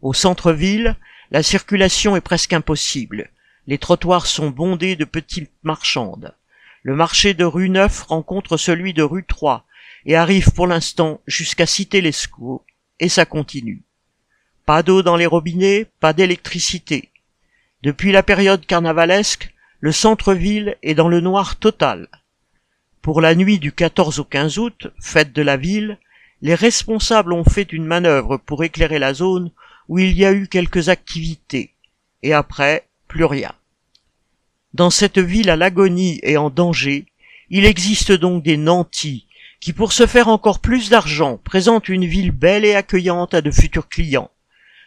Au 0.00 0.14
centre-ville, 0.14 0.96
la 1.30 1.42
circulation 1.42 2.16
est 2.16 2.20
presque 2.20 2.52
impossible. 2.52 3.30
Les 3.66 3.78
trottoirs 3.78 4.26
sont 4.26 4.50
bondés 4.50 4.96
de 4.96 5.04
petites 5.04 5.50
marchandes. 5.62 6.34
Le 6.82 6.94
marché 6.94 7.34
de 7.34 7.44
rue 7.44 7.68
Neuf 7.68 8.02
rencontre 8.02 8.56
celui 8.56 8.94
de 8.94 9.02
rue 9.02 9.24
3 9.24 9.65
et 10.06 10.14
arrive 10.14 10.52
pour 10.52 10.68
l'instant 10.68 11.20
jusqu'à 11.26 11.66
Cité 11.66 12.00
Lescaut, 12.00 12.64
et 13.00 13.08
ça 13.08 13.26
continue. 13.26 13.82
Pas 14.64 14.82
d'eau 14.82 15.02
dans 15.02 15.16
les 15.16 15.26
robinets, 15.26 15.86
pas 16.00 16.12
d'électricité. 16.12 17.10
Depuis 17.82 18.12
la 18.12 18.22
période 18.22 18.64
carnavalesque, 18.64 19.52
le 19.80 19.92
centre-ville 19.92 20.76
est 20.82 20.94
dans 20.94 21.08
le 21.08 21.20
noir 21.20 21.56
total. 21.56 22.08
Pour 23.02 23.20
la 23.20 23.34
nuit 23.34 23.58
du 23.58 23.72
14 23.72 24.20
au 24.20 24.24
15 24.24 24.58
août, 24.58 24.88
fête 25.00 25.32
de 25.32 25.42
la 25.42 25.56
ville, 25.56 25.98
les 26.40 26.54
responsables 26.54 27.32
ont 27.32 27.44
fait 27.44 27.72
une 27.72 27.84
manœuvre 27.84 28.36
pour 28.36 28.64
éclairer 28.64 28.98
la 28.98 29.12
zone 29.12 29.50
où 29.88 29.98
il 29.98 30.16
y 30.16 30.24
a 30.24 30.32
eu 30.32 30.48
quelques 30.48 30.88
activités, 30.88 31.74
et 32.22 32.32
après, 32.32 32.86
plus 33.08 33.24
rien. 33.24 33.52
Dans 34.72 34.90
cette 34.90 35.18
ville 35.18 35.50
à 35.50 35.56
l'agonie 35.56 36.20
et 36.22 36.36
en 36.36 36.50
danger, 36.50 37.06
il 37.50 37.64
existe 37.64 38.12
donc 38.12 38.42
des 38.42 38.56
nantis 38.56 39.25
qui, 39.60 39.72
pour 39.72 39.92
se 39.92 40.06
faire 40.06 40.28
encore 40.28 40.60
plus 40.60 40.90
d'argent, 40.90 41.38
présentent 41.38 41.88
une 41.88 42.04
ville 42.04 42.30
belle 42.30 42.64
et 42.64 42.74
accueillante 42.74 43.34
à 43.34 43.40
de 43.40 43.50
futurs 43.50 43.88
clients. 43.88 44.30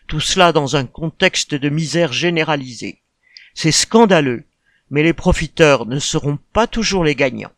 Tout 0.08 0.20
cela 0.20 0.52
dans 0.52 0.76
un 0.76 0.86
contexte 0.86 1.56
de 1.56 1.70
misère 1.70 2.14
généralisée. 2.14 3.02
C'est 3.54 3.72
scandaleux, 3.72 4.46
mais 4.90 5.04
les 5.04 5.14
profiteurs 5.14 5.86
ne 5.86 6.00
seront 6.00 6.40
pas 6.54 6.68
toujours 6.68 7.04
les 7.04 7.16
gagnants. 7.16 7.52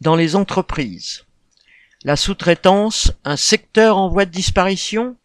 Dans 0.00 0.16
les 0.16 0.36
entreprises, 0.36 1.24
la 2.04 2.16
sous-traitance, 2.16 3.12
un 3.24 3.36
secteur 3.36 3.96
en 3.96 4.08
voie 4.08 4.26
de 4.26 4.30
disparition? 4.30 5.16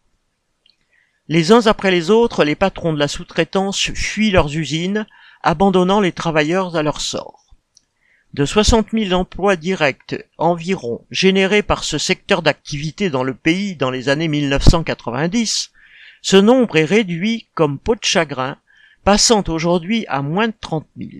Les 1.28 1.52
uns 1.52 1.66
après 1.66 1.90
les 1.90 2.10
autres, 2.10 2.44
les 2.44 2.56
patrons 2.56 2.92
de 2.92 2.98
la 2.98 3.08
sous-traitance 3.08 3.92
fuient 3.94 4.32
leurs 4.32 4.56
usines, 4.56 5.06
abandonnant 5.42 6.00
les 6.00 6.12
travailleurs 6.12 6.76
à 6.76 6.82
leur 6.82 7.00
sort. 7.00 7.41
De 8.34 8.46
60 8.46 8.92
000 8.92 9.12
emplois 9.12 9.56
directs 9.56 10.16
environ 10.38 11.04
générés 11.10 11.62
par 11.62 11.84
ce 11.84 11.98
secteur 11.98 12.40
d'activité 12.40 13.10
dans 13.10 13.24
le 13.24 13.34
pays 13.34 13.76
dans 13.76 13.90
les 13.90 14.08
années 14.08 14.28
1990, 14.28 15.70
ce 16.22 16.36
nombre 16.38 16.76
est 16.76 16.86
réduit 16.86 17.48
comme 17.52 17.78
peau 17.78 17.94
de 17.94 18.04
chagrin, 18.04 18.56
passant 19.04 19.44
aujourd'hui 19.48 20.06
à 20.08 20.22
moins 20.22 20.48
de 20.48 20.54
30 20.58 20.86
000. 20.96 21.10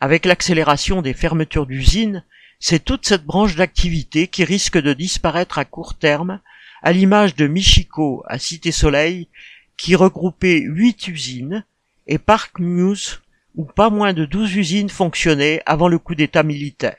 Avec 0.00 0.24
l'accélération 0.24 1.00
des 1.00 1.14
fermetures 1.14 1.66
d'usines, 1.66 2.24
c'est 2.58 2.84
toute 2.84 3.06
cette 3.06 3.24
branche 3.24 3.54
d'activité 3.54 4.26
qui 4.26 4.42
risque 4.42 4.78
de 4.78 4.94
disparaître 4.94 5.58
à 5.58 5.64
court 5.64 5.94
terme 5.94 6.40
à 6.82 6.92
l'image 6.92 7.36
de 7.36 7.46
Michiko 7.46 8.24
à 8.26 8.40
Cité 8.40 8.72
Soleil, 8.72 9.28
qui 9.76 9.94
regroupait 9.94 10.58
huit 10.60 11.06
usines, 11.06 11.64
et 12.08 12.18
Park 12.18 12.58
Muse, 12.58 13.20
où 13.56 13.64
pas 13.64 13.90
moins 13.90 14.12
de 14.12 14.24
douze 14.24 14.54
usines 14.54 14.90
fonctionnaient 14.90 15.62
avant 15.66 15.88
le 15.88 15.98
coup 15.98 16.14
d'état 16.14 16.42
militaire. 16.42 16.96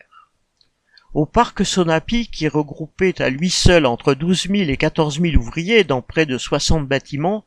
Au 1.14 1.26
parc 1.26 1.66
Sonapi, 1.66 2.28
qui 2.28 2.48
regroupait 2.48 3.22
à 3.22 3.30
lui 3.30 3.50
seul 3.50 3.86
entre 3.86 4.14
12 4.14 4.48
000 4.50 4.70
et 4.70 4.78
14 4.78 5.22
000 5.22 5.36
ouvriers 5.36 5.84
dans 5.84 6.02
près 6.02 6.26
de 6.26 6.38
60 6.38 6.88
bâtiments, 6.88 7.46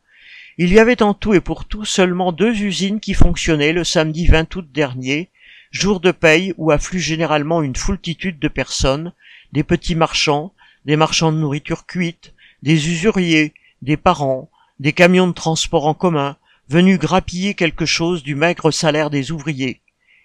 il 0.58 0.72
y 0.72 0.78
avait 0.78 1.02
en 1.02 1.14
tout 1.14 1.34
et 1.34 1.40
pour 1.40 1.64
tout 1.64 1.84
seulement 1.84 2.32
deux 2.32 2.62
usines 2.62 3.00
qui 3.00 3.14
fonctionnaient 3.14 3.72
le 3.72 3.84
samedi 3.84 4.26
20 4.26 4.56
août 4.56 4.68
dernier, 4.72 5.30
jour 5.70 6.00
de 6.00 6.10
paye 6.10 6.54
où 6.56 6.70
affluent 6.70 7.00
généralement 7.00 7.62
une 7.62 7.76
foultitude 7.76 8.38
de 8.38 8.48
personnes, 8.48 9.12
des 9.52 9.62
petits 9.62 9.94
marchands, 9.94 10.52
des 10.84 10.96
marchands 10.96 11.32
de 11.32 11.38
nourriture 11.38 11.86
cuite, 11.86 12.34
des 12.62 12.88
usuriers, 12.88 13.54
des 13.82 13.96
parents, 13.96 14.50
des 14.80 14.92
camions 14.92 15.28
de 15.28 15.32
transport 15.32 15.86
en 15.86 15.94
commun, 15.94 16.36
venus 16.70 17.00
grappiller 17.00 17.54
quelque 17.54 17.84
chose 17.84 18.22
du 18.22 18.36
maigre 18.36 18.70
salaire 18.70 19.10
des 19.10 19.32
ouvriers. 19.32 19.80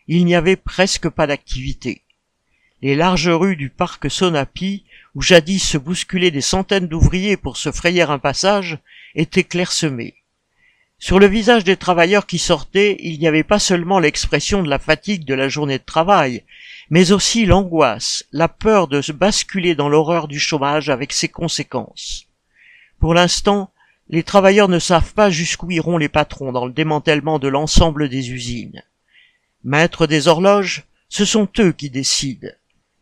Il 0.07 0.25
n'y 0.25 0.35
avait 0.35 0.55
presque 0.55 1.09
pas 1.09 1.25
d'activité. 1.25 2.03
Les 2.83 2.93
larges 2.93 3.29
rues 3.29 3.55
du 3.55 3.71
parc 3.71 4.11
Sonapi, 4.11 4.85
où 5.15 5.23
jadis 5.23 5.67
se 5.67 5.79
bousculaient 5.79 6.29
des 6.29 6.41
centaines 6.41 6.87
d'ouvriers 6.87 7.35
pour 7.35 7.57
se 7.57 7.71
frayer 7.71 8.03
un 8.03 8.19
passage, 8.19 8.77
étaient 9.15 9.43
clairsemées. 9.43 10.13
Sur 10.99 11.17
le 11.17 11.25
visage 11.25 11.63
des 11.63 11.77
travailleurs 11.77 12.27
qui 12.27 12.37
sortaient, 12.37 12.97
il 12.99 13.17
n'y 13.17 13.27
avait 13.27 13.43
pas 13.43 13.57
seulement 13.57 13.97
l'expression 13.97 14.61
de 14.61 14.69
la 14.69 14.77
fatigue 14.77 15.25
de 15.25 15.33
la 15.33 15.49
journée 15.49 15.79
de 15.79 15.83
travail, 15.83 16.43
mais 16.91 17.11
aussi 17.11 17.47
l'angoisse, 17.47 18.23
la 18.31 18.49
peur 18.49 18.87
de 18.87 19.01
se 19.01 19.11
basculer 19.11 19.73
dans 19.73 19.89
l'horreur 19.89 20.27
du 20.27 20.39
chômage 20.39 20.91
avec 20.91 21.11
ses 21.11 21.27
conséquences. 21.27 22.27
Pour 22.99 23.15
l'instant, 23.15 23.71
les 24.09 24.23
travailleurs 24.23 24.69
ne 24.69 24.79
savent 24.79 25.13
pas 25.13 25.29
jusqu'où 25.29 25.71
iront 25.71 25.97
les 25.97 26.09
patrons 26.09 26.51
dans 26.51 26.65
le 26.65 26.73
démantèlement 26.73 27.39
de 27.39 27.47
l'ensemble 27.47 28.07
des 28.09 28.31
usines. 28.31 28.83
Maîtres 29.63 30.05
des 30.05 30.27
horloges, 30.27 30.83
ce 31.09 31.25
sont 31.25 31.47
eux 31.59 31.71
qui 31.71 31.89
décident. 31.89 32.49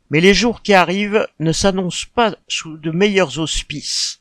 Mais 0.10 0.22
les 0.22 0.34
jours 0.34 0.62
qui 0.62 0.74
arrivent 0.74 1.28
ne 1.40 1.52
s'annoncent 1.52 2.08
pas 2.14 2.36
sous 2.48 2.78
de 2.78 2.92
meilleurs 2.92 3.40
auspices. 3.40 4.20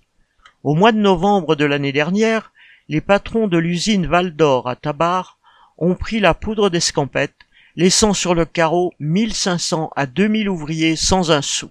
Au 0.64 0.74
mois 0.74 0.92
de 0.92 0.98
novembre 0.98 1.54
de 1.54 1.64
l'année 1.64 1.92
dernière, 1.92 2.52
les 2.88 3.00
patrons 3.00 3.46
de 3.46 3.58
l'usine 3.58 4.06
Val 4.06 4.34
d'Or 4.34 4.68
à 4.68 4.76
Tabar 4.76 5.38
ont 5.78 5.94
pris 5.94 6.20
la 6.20 6.34
poudre 6.34 6.68
d'escampette 6.68 7.36
laissant 7.76 8.12
sur 8.12 8.34
le 8.34 8.44
carreau 8.44 8.92
1500 8.98 9.90
à 9.96 10.06
2000 10.06 10.48
ouvriers 10.48 10.96
sans 10.96 11.30
un 11.30 11.42
sou. 11.42 11.70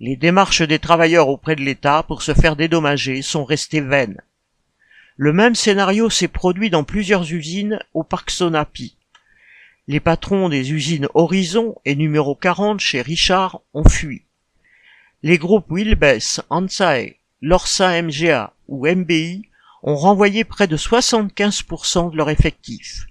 Les 0.00 0.16
démarches 0.16 0.62
des 0.62 0.80
travailleurs 0.80 1.28
auprès 1.28 1.54
de 1.54 1.62
l'État 1.62 2.02
pour 2.02 2.22
se 2.22 2.34
faire 2.34 2.56
dédommager 2.56 3.22
sont 3.22 3.44
restées 3.44 3.80
vaines. 3.80 4.20
Le 5.16 5.32
même 5.32 5.54
scénario 5.54 6.10
s'est 6.10 6.26
produit 6.26 6.68
dans 6.68 6.82
plusieurs 6.82 7.32
usines 7.32 7.78
au 7.94 8.02
parc 8.02 8.30
Sonapi. 8.30 8.96
Les 9.86 10.00
patrons 10.00 10.48
des 10.48 10.72
usines 10.72 11.06
Horizon 11.14 11.76
et 11.84 11.94
numéro 11.94 12.34
40 12.34 12.80
chez 12.80 13.02
Richard 13.02 13.60
ont 13.72 13.88
fui. 13.88 14.24
Les 15.22 15.38
groupes 15.38 15.70
Wilbes, 15.70 16.42
Ansae, 16.50 17.14
Lorsa 17.40 18.02
MGA 18.02 18.52
ou 18.66 18.88
MBI 18.88 19.48
ont 19.84 19.94
renvoyé 19.94 20.42
près 20.42 20.66
de 20.66 20.76
75% 20.76 22.10
de 22.10 22.16
leur 22.16 22.30
effectif. 22.30 23.06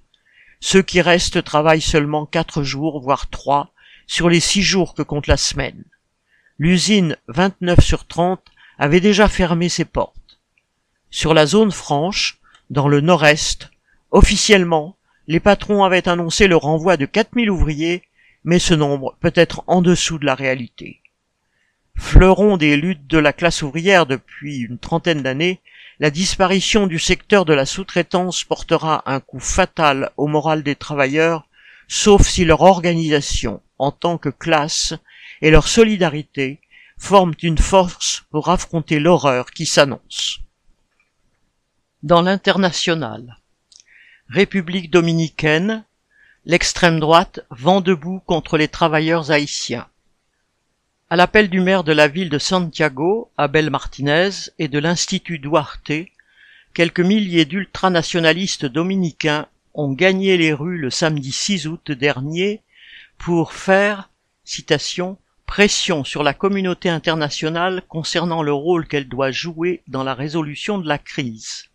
Ceux 0.59 0.81
qui 0.81 0.99
restent 0.99 1.43
travaillent 1.43 1.81
seulement 1.81 2.25
quatre 2.25 2.63
jours, 2.63 2.99
voire 2.99 3.29
trois, 3.29 3.71
sur 4.05 4.27
les 4.27 4.41
six 4.41 4.63
jours 4.63 4.95
que 4.95 5.01
compte 5.03 5.27
la 5.27 5.37
semaine. 5.37 5.85
L'usine 6.59 7.17
29 7.27 7.79
sur 7.79 8.05
30 8.05 8.41
avait 8.77 8.99
déjà 8.99 9.27
fermé 9.27 9.69
ses 9.69 9.85
portes. 9.85 10.39
Sur 11.09 11.33
la 11.33 11.45
zone 11.45 11.71
franche, 11.71 12.39
dans 12.69 12.87
le 12.87 13.01
nord-est, 13.01 13.69
officiellement, 14.11 14.95
les 15.27 15.39
patrons 15.39 15.83
avaient 15.83 16.07
annoncé 16.07 16.47
le 16.47 16.55
renvoi 16.55 16.97
de 16.97 17.05
4000 17.05 17.49
ouvriers, 17.49 18.03
mais 18.43 18.59
ce 18.59 18.73
nombre 18.73 19.15
peut 19.19 19.33
être 19.35 19.63
en 19.67 19.81
dessous 19.81 20.19
de 20.19 20.25
la 20.25 20.35
réalité. 20.35 21.01
Fleuron 21.95 22.57
des 22.57 22.75
luttes 22.75 23.07
de 23.07 23.19
la 23.19 23.33
classe 23.33 23.61
ouvrière 23.61 24.05
depuis 24.05 24.59
une 24.59 24.79
trentaine 24.79 25.21
d'années, 25.21 25.61
la 25.99 26.09
disparition 26.09 26.87
du 26.87 26.99
secteur 26.99 27.45
de 27.45 27.53
la 27.53 27.65
sous-traitance 27.65 28.43
portera 28.43 29.03
un 29.05 29.19
coup 29.19 29.39
fatal 29.39 30.11
au 30.17 30.27
moral 30.27 30.63
des 30.63 30.75
travailleurs, 30.75 31.47
sauf 31.87 32.27
si 32.27 32.45
leur 32.45 32.61
organisation, 32.61 33.61
en 33.77 33.91
tant 33.91 34.17
que 34.17 34.29
classe, 34.29 34.95
et 35.43 35.51
leur 35.51 35.67
solidarité 35.67 36.61
forment 36.97 37.35
une 37.43 37.57
force 37.57 38.23
pour 38.31 38.47
affronter 38.47 38.97
l'horreur 39.01 39.51
qui 39.51 39.65
s'annonce. 39.65 40.39
Dans 42.01 42.21
l'international, 42.21 43.39
République 44.29 44.89
dominicaine, 44.89 45.83
l'extrême 46.45 47.01
droite 47.01 47.41
vend 47.49 47.81
debout 47.81 48.21
contre 48.25 48.57
les 48.57 48.69
travailleurs 48.69 49.31
haïtiens. 49.31 49.85
À 51.09 51.17
l'appel 51.17 51.49
du 51.49 51.59
maire 51.59 51.83
de 51.83 51.91
la 51.91 52.07
ville 52.07 52.29
de 52.29 52.39
Santiago, 52.39 53.29
Abel 53.37 53.69
Martinez, 53.69 54.29
et 54.59 54.69
de 54.69 54.79
l'Institut 54.79 55.39
Duarte, 55.39 55.91
quelques 56.73 57.01
milliers 57.01 57.43
d'ultranationalistes 57.43 58.65
dominicains 58.65 59.47
ont 59.73 59.91
gagné 59.91 60.37
les 60.37 60.53
rues 60.53 60.77
le 60.77 60.89
samedi 60.89 61.33
6 61.33 61.67
août 61.67 61.91
dernier 61.91 62.61
pour 63.17 63.51
faire, 63.51 64.09
citation, 64.45 65.17
pression 65.45 66.03
sur 66.03 66.23
la 66.23 66.33
communauté 66.33 66.89
internationale 66.89 67.83
concernant 67.87 68.41
le 68.41 68.53
rôle 68.53 68.87
qu'elle 68.87 69.07
doit 69.07 69.31
jouer 69.31 69.83
dans 69.87 70.03
la 70.03 70.13
résolution 70.13 70.77
de 70.77 70.87
la 70.87 70.97
crise, 70.97 71.65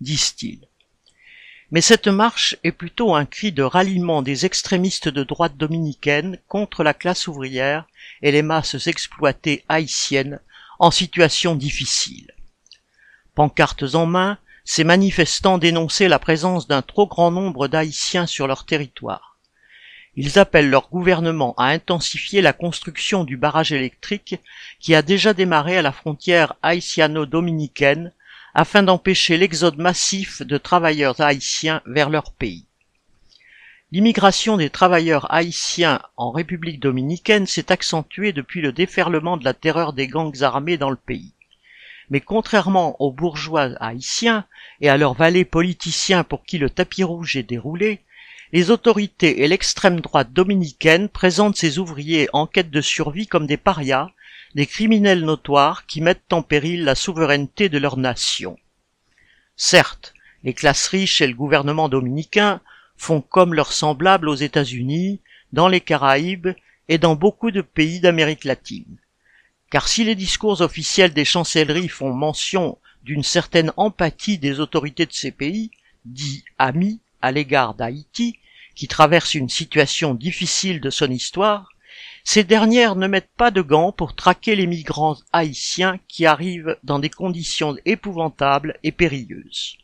disent-ils. 0.00 0.66
Mais 1.72 1.80
cette 1.80 2.06
marche 2.06 2.56
est 2.62 2.72
plutôt 2.72 3.14
un 3.14 3.26
cri 3.26 3.50
de 3.50 3.62
ralliement 3.62 4.22
des 4.22 4.46
extrémistes 4.46 5.08
de 5.08 5.24
droite 5.24 5.56
dominicaine 5.56 6.38
contre 6.46 6.84
la 6.84 6.94
classe 6.94 7.26
ouvrière 7.26 7.86
et 8.22 8.30
les 8.30 8.42
masses 8.42 8.86
exploitées 8.86 9.64
haïtiennes 9.68 10.40
en 10.78 10.90
situation 10.90 11.56
difficile. 11.56 12.32
Pancartes 13.34 13.94
en 13.94 14.06
main, 14.06 14.38
ces 14.64 14.84
manifestants 14.84 15.58
dénonçaient 15.58 16.08
la 16.08 16.18
présence 16.18 16.68
d'un 16.68 16.82
trop 16.82 17.06
grand 17.06 17.30
nombre 17.30 17.68
d'Haïtiens 17.68 18.26
sur 18.26 18.46
leur 18.46 18.64
territoire. 18.64 19.35
Ils 20.16 20.38
appellent 20.38 20.70
leur 20.70 20.88
gouvernement 20.88 21.54
à 21.58 21.66
intensifier 21.66 22.40
la 22.40 22.54
construction 22.54 23.24
du 23.24 23.36
barrage 23.36 23.72
électrique 23.72 24.36
qui 24.80 24.94
a 24.94 25.02
déjà 25.02 25.34
démarré 25.34 25.76
à 25.76 25.82
la 25.82 25.92
frontière 25.92 26.54
haïtiano-dominicaine 26.62 28.12
afin 28.54 28.82
d'empêcher 28.82 29.36
l'exode 29.36 29.76
massif 29.76 30.40
de 30.40 30.56
travailleurs 30.56 31.20
haïtiens 31.20 31.82
vers 31.84 32.08
leur 32.08 32.32
pays. 32.32 32.64
L'immigration 33.92 34.56
des 34.56 34.70
travailleurs 34.70 35.32
haïtiens 35.32 36.00
en 36.16 36.30
République 36.30 36.80
dominicaine 36.80 37.46
s'est 37.46 37.70
accentuée 37.70 38.32
depuis 38.32 38.62
le 38.62 38.72
déferlement 38.72 39.36
de 39.36 39.44
la 39.44 39.52
terreur 39.52 39.92
des 39.92 40.08
gangs 40.08 40.42
armés 40.42 40.78
dans 40.78 40.90
le 40.90 40.96
pays. 40.96 41.34
Mais 42.08 42.20
contrairement 42.20 42.96
aux 43.00 43.12
bourgeois 43.12 43.72
haïtiens 43.80 44.46
et 44.80 44.88
à 44.88 44.96
leurs 44.96 45.14
valets 45.14 45.44
politiciens 45.44 46.24
pour 46.24 46.44
qui 46.44 46.56
le 46.56 46.70
tapis 46.70 47.04
rouge 47.04 47.36
est 47.36 47.42
déroulé, 47.42 48.00
les 48.52 48.70
autorités 48.70 49.42
et 49.42 49.48
l'extrême 49.48 50.00
droite 50.00 50.32
dominicaine 50.32 51.08
présentent 51.08 51.56
ces 51.56 51.78
ouvriers 51.78 52.28
en 52.32 52.46
quête 52.46 52.70
de 52.70 52.80
survie 52.80 53.26
comme 53.26 53.46
des 53.46 53.56
parias 53.56 54.10
des 54.54 54.66
criminels 54.66 55.22
notoires 55.22 55.84
qui 55.84 56.00
mettent 56.00 56.32
en 56.32 56.42
péril 56.42 56.84
la 56.84 56.94
souveraineté 56.94 57.68
de 57.68 57.76
leur 57.76 57.98
nation. 57.98 58.56
Certes, 59.54 60.14
les 60.44 60.54
classes 60.54 60.88
riches 60.88 61.20
et 61.20 61.26
le 61.26 61.34
gouvernement 61.34 61.90
dominicain 61.90 62.62
font 62.96 63.20
comme 63.20 63.52
leurs 63.52 63.72
semblables 63.72 64.30
aux 64.30 64.34
États-Unis, 64.34 65.20
dans 65.52 65.68
les 65.68 65.82
Caraïbes 65.82 66.48
et 66.88 66.96
dans 66.96 67.16
beaucoup 67.16 67.50
de 67.50 67.60
pays 67.60 68.00
d'Amérique 68.00 68.44
latine. 68.44 68.96
Car 69.70 69.88
si 69.88 70.04
les 70.04 70.14
discours 70.14 70.62
officiels 70.62 71.12
des 71.12 71.26
chancelleries 71.26 71.88
font 71.88 72.14
mention 72.14 72.78
d'une 73.02 73.22
certaine 73.22 73.72
empathie 73.76 74.38
des 74.38 74.58
autorités 74.60 75.04
de 75.04 75.12
ces 75.12 75.32
pays, 75.32 75.70
dits 76.06 76.44
amis 76.58 77.00
à 77.26 77.32
l'égard 77.32 77.74
d'Haïti, 77.74 78.38
qui 78.76 78.86
traverse 78.88 79.34
une 79.34 79.48
situation 79.48 80.14
difficile 80.14 80.80
de 80.80 80.90
son 80.90 81.10
histoire, 81.10 81.70
ces 82.24 82.44
dernières 82.44 82.96
ne 82.96 83.06
mettent 83.06 83.34
pas 83.36 83.50
de 83.50 83.62
gants 83.62 83.92
pour 83.92 84.14
traquer 84.14 84.54
les 84.54 84.66
migrants 84.66 85.16
haïtiens 85.32 85.98
qui 86.08 86.26
arrivent 86.26 86.76
dans 86.84 86.98
des 86.98 87.10
conditions 87.10 87.76
épouvantables 87.84 88.78
et 88.82 88.92
périlleuses. 88.92 89.78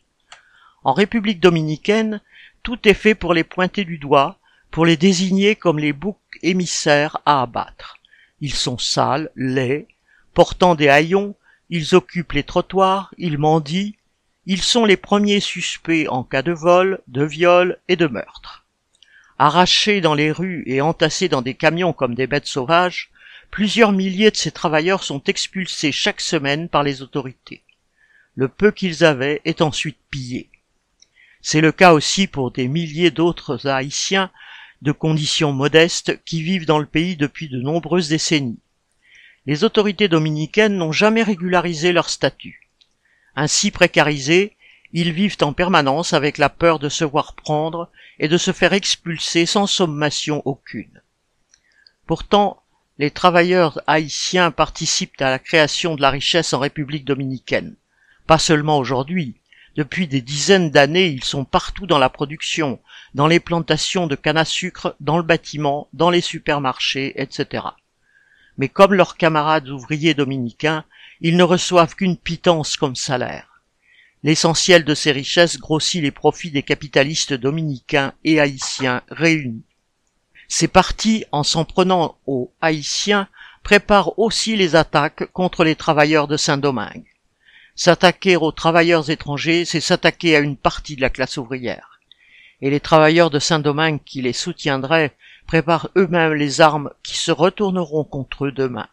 En 0.83 0.93
République 0.93 1.39
dominicaine, 1.39 2.21
tout 2.61 2.87
est 2.87 2.93
fait 2.93 3.15
pour 3.15 3.33
les 3.33 3.43
pointer 3.43 3.83
du 3.83 3.97
doigt, 3.97 4.39
pour 4.71 4.85
les 4.85 4.97
désigner 4.97 5.55
comme 5.55 5.79
les 5.79 5.93
boucs 5.93 6.17
émissaires 6.41 7.17
à 7.25 7.41
abattre. 7.41 7.97
Ils 8.41 8.53
sont 8.53 8.77
sales, 8.77 9.31
laids, 9.35 9.87
portant 10.33 10.75
des 10.75 10.87
haillons, 10.87 11.35
ils 11.69 11.95
occupent 11.95 12.33
les 12.33 12.43
trottoirs, 12.43 13.13
ils 13.17 13.37
mendient, 13.37 13.95
ils 14.45 14.61
sont 14.61 14.85
les 14.85 14.97
premiers 14.97 15.39
suspects 15.39 16.07
en 16.09 16.23
cas 16.23 16.41
de 16.41 16.51
vol, 16.51 16.99
de 17.07 17.23
viol 17.23 17.79
et 17.87 17.95
de 17.95 18.07
meurtre. 18.07 18.65
Arrachés 19.39 20.01
dans 20.01 20.13
les 20.13 20.31
rues 20.31 20.63
et 20.65 20.81
entassés 20.81 21.29
dans 21.29 21.41
des 21.41 21.53
camions 21.53 21.93
comme 21.93 22.13
des 22.13 22.27
bêtes 22.27 22.47
sauvages, 22.47 23.09
plusieurs 23.51 23.93
milliers 23.93 24.31
de 24.31 24.35
ces 24.35 24.51
travailleurs 24.51 25.03
sont 25.03 25.23
expulsés 25.23 25.91
chaque 25.91 26.21
semaine 26.21 26.67
par 26.67 26.83
les 26.83 27.01
autorités. 27.01 27.63
Le 28.35 28.47
peu 28.47 28.71
qu'ils 28.71 29.05
avaient 29.05 29.41
est 29.45 29.61
ensuite 29.61 29.97
pillé. 30.09 30.49
C'est 31.41 31.61
le 31.61 31.71
cas 31.71 31.93
aussi 31.93 32.27
pour 32.27 32.51
des 32.51 32.67
milliers 32.67 33.11
d'autres 33.11 33.67
Haïtiens 33.67 34.31
de 34.81 34.91
conditions 34.91 35.53
modestes 35.53 36.21
qui 36.25 36.41
vivent 36.41 36.65
dans 36.65 36.79
le 36.79 36.85
pays 36.85 37.15
depuis 37.15 37.47
de 37.47 37.59
nombreuses 37.61 38.09
décennies. 38.09 38.59
Les 39.45 39.63
autorités 39.63 40.09
dominicaines 40.09 40.77
n'ont 40.77 40.91
jamais 40.91 41.23
régularisé 41.23 41.93
leur 41.93 42.09
statut. 42.09 42.62
Ainsi 43.35 43.71
précarisés, 43.71 44.55
ils 44.93 45.11
vivent 45.11 45.37
en 45.41 45.53
permanence 45.53 46.13
avec 46.13 46.37
la 46.37 46.49
peur 46.49 46.79
de 46.79 46.89
se 46.89 47.03
voir 47.03 47.33
prendre 47.33 47.89
et 48.19 48.27
de 48.27 48.37
se 48.37 48.51
faire 48.51 48.73
expulser 48.73 49.45
sans 49.45 49.65
sommation 49.65 50.41
aucune. 50.45 51.01
Pourtant, 52.05 52.61
les 52.99 53.09
travailleurs 53.09 53.81
haïtiens 53.87 54.51
participent 54.51 55.19
à 55.19 55.31
la 55.31 55.39
création 55.39 55.95
de 55.95 56.01
la 56.01 56.11
richesse 56.11 56.53
en 56.53 56.59
République 56.59 57.05
dominicaine. 57.05 57.75
Pas 58.27 58.37
seulement 58.37 58.77
aujourd'hui. 58.77 59.35
Depuis 59.75 60.07
des 60.07 60.21
dizaines 60.21 60.69
d'années, 60.69 61.07
ils 61.07 61.23
sont 61.23 61.45
partout 61.45 61.87
dans 61.87 61.97
la 61.97 62.09
production, 62.09 62.79
dans 63.15 63.25
les 63.25 63.39
plantations 63.39 64.05
de 64.05 64.15
canne 64.15 64.37
à 64.37 64.45
sucre, 64.45 64.95
dans 64.99 65.17
le 65.17 65.23
bâtiment, 65.23 65.87
dans 65.93 66.11
les 66.11 66.21
supermarchés, 66.21 67.19
etc. 67.19 67.65
Mais 68.59 68.69
comme 68.69 68.93
leurs 68.93 69.17
camarades 69.17 69.69
ouvriers 69.69 70.13
dominicains, 70.13 70.85
ils 71.23 71.37
ne 71.37 71.43
reçoivent 71.43 71.95
qu'une 71.95 72.17
pitance 72.17 72.75
comme 72.75 72.97
salaire. 72.97 73.61
L'essentiel 74.23 74.83
de 74.83 74.93
ces 74.93 75.11
richesses 75.11 75.57
grossit 75.57 76.01
les 76.01 76.11
profits 76.11 76.51
des 76.51 76.63
capitalistes 76.63 77.33
dominicains 77.33 78.13
et 78.23 78.39
haïtiens 78.39 79.01
réunis. 79.09 79.63
Ces 80.49 80.67
partis, 80.67 81.25
en 81.31 81.43
s'en 81.43 81.65
prenant 81.65 82.17
aux 82.27 82.53
haïtiens, 82.61 83.27
préparent 83.63 84.19
aussi 84.19 84.57
les 84.57 84.75
attaques 84.75 85.31
contre 85.31 85.63
les 85.63 85.75
travailleurs 85.75 86.27
de 86.27 86.37
Saint-Domingue. 86.37 87.07
S'attaquer 87.75 88.35
aux 88.35 88.51
travailleurs 88.51 89.09
étrangers, 89.09 89.65
c'est 89.65 89.81
s'attaquer 89.81 90.35
à 90.35 90.39
une 90.39 90.57
partie 90.57 90.97
de 90.97 91.01
la 91.01 91.09
classe 91.09 91.37
ouvrière. 91.37 91.99
Et 92.61 92.69
les 92.69 92.81
travailleurs 92.81 93.29
de 93.29 93.39
Saint-Domingue 93.39 94.03
qui 94.05 94.21
les 94.21 94.33
soutiendraient 94.33 95.15
préparent 95.47 95.89
eux-mêmes 95.97 96.33
les 96.33 96.61
armes 96.61 96.91
qui 97.01 97.17
se 97.17 97.31
retourneront 97.31 98.03
contre 98.03 98.45
eux 98.45 98.51
demain. 98.51 98.87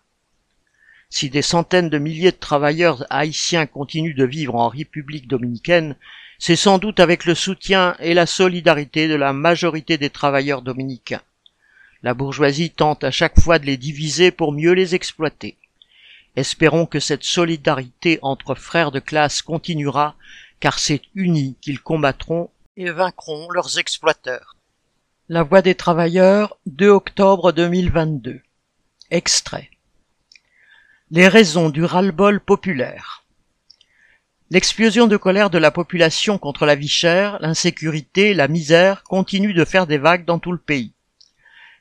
Si 1.11 1.29
des 1.29 1.42
centaines 1.42 1.90
de 1.90 1.99
milliers 1.99 2.31
de 2.31 2.37
travailleurs 2.37 3.05
haïtiens 3.11 3.66
continuent 3.66 4.14
de 4.14 4.25
vivre 4.25 4.55
en 4.55 4.68
République 4.68 5.27
dominicaine, 5.27 5.96
c'est 6.38 6.57
sans 6.57 6.79
doute 6.79 7.01
avec 7.01 7.27
le 7.27 7.35
soutien 7.35 7.96
et 7.99 8.14
la 8.14 8.27
solidarité 8.27 9.09
de 9.09 9.16
la 9.16 9.33
majorité 9.33 9.99
des 9.99 10.09
travailleurs 10.09 10.62
dominicains. 10.62 11.20
La 12.03 12.14
bourgeoisie 12.14 12.70
tente 12.70 13.05
à 13.05 13.11
chaque 13.11 13.38
fois 13.38 13.59
de 13.59 13.66
les 13.66 13.77
diviser 13.77 14.31
pour 14.31 14.53
mieux 14.53 14.73
les 14.73 14.94
exploiter. 14.94 15.59
Espérons 16.37 16.87
que 16.87 17.01
cette 17.01 17.25
solidarité 17.25 18.18
entre 18.23 18.55
frères 18.55 18.92
de 18.92 19.01
classe 19.01 19.42
continuera, 19.42 20.14
car 20.61 20.79
c'est 20.79 21.03
unis 21.14 21.57
qu'ils 21.61 21.81
combattront 21.81 22.51
et 22.77 22.90
vaincront 22.90 23.51
leurs 23.51 23.79
exploiteurs. 23.79 24.57
La 25.29 25.42
Voix 25.42 25.61
des 25.61 25.75
travailleurs, 25.75 26.57
2 26.66 26.88
octobre 26.88 27.53
2022. 27.53 28.40
Extrait. 29.11 29.70
Les 31.12 31.27
raisons 31.27 31.70
du 31.70 31.83
ras-le-bol 31.83 32.38
populaire. 32.38 33.25
L'explosion 34.49 35.09
de 35.09 35.16
colère 35.16 35.51
de 35.51 35.59
la 35.59 35.73
population 35.73 36.38
contre 36.38 36.66
la 36.66 36.77
vie 36.77 36.87
chère, 36.87 37.38
l'insécurité, 37.40 38.33
la 38.33 38.46
misère 38.46 39.03
continue 39.03 39.53
de 39.53 39.64
faire 39.64 39.88
des 39.88 39.99
vagues 39.99 40.25
dans 40.25 40.38
tout 40.38 40.53
le 40.53 40.59
pays. 40.59 40.92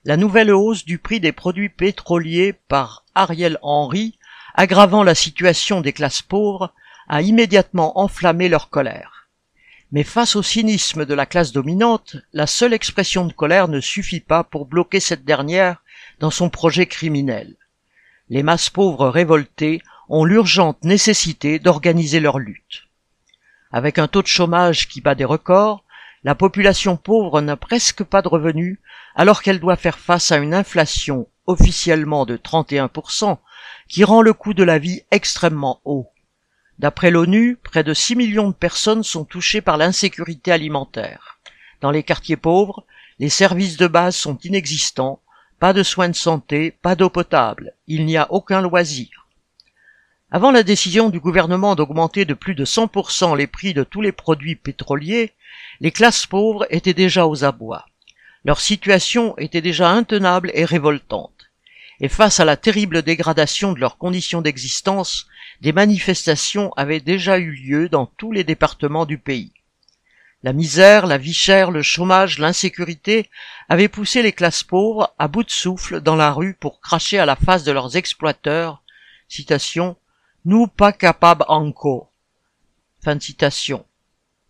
la 0.04 0.18
nouvelle 0.18 0.52
hausse 0.52 0.84
du 0.84 0.98
prix 0.98 1.20
des 1.20 1.32
produits 1.32 1.70
pétroliers 1.70 2.54
par 2.54 3.06
Ariel 3.13 3.60
Henry, 3.62 4.18
aggravant 4.56 5.04
la 5.04 5.13
situation 5.13 5.82
des 5.82 5.94
classes 5.94 6.24
pauvres, 6.24 6.74
a 7.08 7.22
immédiatement 7.22 8.00
enflammé 8.00 8.50
leur 8.50 8.72
colère. 8.72 9.28
Mais 9.92 10.04
face 10.04 10.36
au 10.36 10.42
cynisme 10.42 11.06
de 11.06 11.13
la 11.13 11.28
classe 11.28 11.52
dominante, 11.52 12.15
la 12.34 12.48
seule 12.48 12.74
expression 12.74 13.26
de 13.26 13.34
colère 13.34 13.68
ne 13.68 13.80
suffit 13.80 14.22
pas 14.22 14.44
pour 14.44 14.65
bloquer 14.65 15.00
cette 15.00 15.24
dernière 15.24 15.84
dans 16.20 16.32
son 16.32 16.50
projet 16.50 16.88
criminel. 16.88 17.56
Les 18.30 18.44
masses 18.44 18.70
pauvres 18.70 19.10
révoltées 19.10 19.82
ont 20.08 20.24
l'urgente 20.24 20.84
nécessité 20.84 21.60
d'organiser 21.60 22.20
leur 22.20 22.39
lutte. 22.39 22.88
Avec 23.72 24.00
un 24.00 24.08
taux 24.08 24.22
de 24.22 24.28
chômage 24.28 24.88
qui 24.88 25.02
bat 25.02 25.15
des 25.15 25.26
records, 25.26 25.84
la 26.24 26.36
population 26.36 26.98
pauvre 26.98 27.42
n'a 27.42 27.56
presque 27.56 28.04
pas 28.04 28.22
de 28.22 28.28
revenus 28.28 28.80
alors 29.15 29.42
qu'elle 29.42 29.60
doit 29.60 29.76
faire 29.76 30.00
face 30.00 30.32
à 30.32 30.38
une 30.38 30.54
inflation 30.54 31.28
officiellement 31.48 32.26
de 32.26 32.38
31% 32.38 33.38
qui 33.88 34.04
rend 34.04 34.22
le 34.22 34.34
coût 34.34 34.54
de 34.54 34.63
la 34.63 34.78
vie 34.78 35.02
extrêmement 35.12 35.82
haut. 35.86 36.10
D'après 36.78 37.12
l'ONU, 37.12 37.58
près 37.62 37.84
de 37.84 37.94
6 37.94 38.15
millions 38.15 38.50
de 38.50 38.54
personnes 38.54 39.04
sont 39.04 39.26
touchées 39.26 39.62
par 39.62 39.78
l'insécurité 39.78 40.52
alimentaire. 40.52 41.39
Dans 41.82 41.92
les 41.92 42.04
quartiers 42.04 42.38
pauvres, 42.38 42.86
les 43.20 43.30
services 43.30 43.78
de 43.78 43.88
base 43.88 44.15
sont 44.15 44.38
inexistants, 44.44 45.22
pas 45.60 45.74
de 45.74 45.84
soins 45.84 46.10
de 46.10 46.15
santé, 46.15 46.72
pas 46.72 46.95
d'eau 46.95 47.10
potable, 47.10 47.74
il 47.88 48.06
n'y 48.06 48.17
a 48.17 48.32
aucun 48.32 48.62
loisir. 48.62 49.28
Avant 50.32 50.52
la 50.52 50.63
décision 50.63 51.10
du 51.10 51.19
gouvernement 51.19 51.76
d'augmenter 51.76 52.26
de 52.26 52.34
plus 52.34 52.56
de 52.56 52.65
100% 52.65 53.36
les 53.36 53.48
prix 53.48 53.74
de 53.74 53.84
tous 53.84 54.02
les 54.02 54.12
produits 54.12 54.56
pétroliers, 54.56 55.34
les 55.80 55.91
classes 55.91 56.26
pauvres 56.26 56.65
étaient 56.69 56.93
déjà 56.93 57.28
aux 57.28 57.43
abois. 57.43 57.86
Leur 58.45 58.62
situation 58.62 59.38
était 59.38 59.62
déjà 59.62 59.89
intenable 59.89 60.52
et 60.54 60.65
révoltante 60.65 61.39
et 62.02 62.08
face 62.08 62.39
à 62.39 62.45
la 62.45 62.58
terrible 62.58 63.02
dégradation 63.02 63.74
de 63.74 63.80
leurs 63.80 63.98
conditions 63.98 64.41
d'existence, 64.41 65.28
des 65.62 65.74
manifestations 65.74 66.72
avaient 66.78 67.02
déjà 67.02 67.38
eu 67.39 67.52
lieu 67.52 67.89
dans 67.89 68.06
tous 68.06 68.32
les 68.32 68.43
départements 68.43 69.06
du 69.06 69.17
pays. 69.17 69.52
La 70.41 70.54
misère, 70.54 71.06
la 71.06 71.17
vie 71.17 71.34
chère, 71.34 71.69
le 71.69 71.82
chômage, 71.82 72.39
l'insécurité 72.39 73.30
avaient 73.67 73.89
poussé 73.89 74.21
les 74.21 74.32
classes 74.32 74.63
pauvres 74.63 75.13
à 75.19 75.28
bout 75.28 75.43
de 75.43 75.52
souffle 75.52 75.99
dans 75.99 76.15
la 76.15 76.32
rue 76.32 76.54
pour 76.54 76.80
cracher 76.80 77.19
à 77.19 77.25
la 77.25 77.36
face 77.36 77.65
de 77.65 77.73
leurs 77.73 77.97
exploiteurs. 77.97 78.82
Citation. 79.28 79.97
Nous 80.45 80.67
pas 80.67 80.93
capables 80.93 81.43
encore. 81.49 82.10
Fin 83.04 83.17
de 83.17 83.21
citation. 83.21 83.86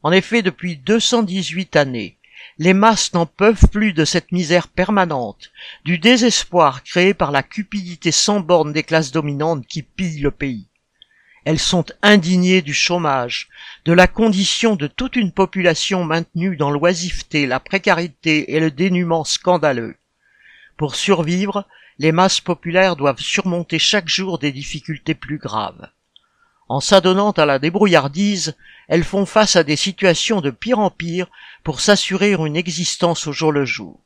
En 0.04 0.12
effet, 0.12 0.44
depuis 0.44 0.78
218 0.78 1.76
années, 1.76 2.20
les 2.60 2.76
masses 2.76 3.14
n'en 3.14 3.26
peuvent 3.26 3.68
plus 3.72 3.94
de 3.94 4.06
cette 4.06 4.32
misère 4.32 4.68
permanente, 4.68 5.52
du 5.86 5.98
désespoir 5.98 6.84
créé 6.84 7.16
par 7.16 7.32
la 7.32 7.42
cupidité 7.42 8.12
sans 8.12 8.42
borne 8.42 8.74
des 8.74 8.84
classes 8.84 9.12
dominantes 9.12 9.66
qui 9.66 9.82
pillent 9.82 10.22
le 10.22 10.32
pays. 10.32 10.69
Elles 11.46 11.60
sont 11.60 11.86
indignées 12.02 12.62
du 12.62 12.74
chômage, 12.74 13.50
de 13.86 13.94
la 13.94 14.08
condition 14.08 14.76
de 14.76 14.88
toute 14.88 15.16
une 15.16 15.32
population 15.32 16.04
maintenue 16.04 16.58
dans 16.58 16.70
l'oisiveté, 16.70 17.48
la 17.48 17.60
précarité 17.60 18.54
et 18.54 18.60
le 18.60 18.72
dénuement 18.72 19.24
scandaleux. 19.24 19.96
Pour 20.78 20.96
survivre, 20.96 21.66
les 21.98 22.12
masses 22.12 22.42
populaires 22.42 22.96
doivent 22.96 23.20
surmonter 23.20 23.80
chaque 23.80 24.08
jour 24.08 24.40
des 24.40 24.52
difficultés 24.52 25.16
plus 25.16 25.38
graves. 25.38 25.90
En 26.70 26.80
s'adonnant 26.80 27.32
à 27.32 27.46
la 27.46 27.58
débrouillardise, 27.58 28.56
elles 28.88 29.04
font 29.04 29.26
face 29.26 29.56
à 29.56 29.64
des 29.64 29.76
situations 29.76 30.40
de 30.40 30.52
pire 30.52 30.80
en 30.80 30.92
pire 30.92 31.28
pour 31.64 31.82
s'assurer 31.82 32.34
une 32.34 32.56
existence 32.56 33.28
au 33.28 33.32
jour 33.32 33.52
le 33.52 33.66
jour. 33.66 34.00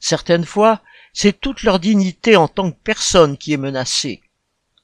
Certaines 0.00 0.44
fois, 0.44 0.80
c'est 1.12 1.40
toute 1.40 1.62
leur 1.62 1.78
dignité 1.78 2.36
en 2.36 2.48
tant 2.48 2.72
que 2.72 2.76
personne 2.82 3.36
qui 3.36 3.52
est 3.52 3.58
menacée. 3.58 4.20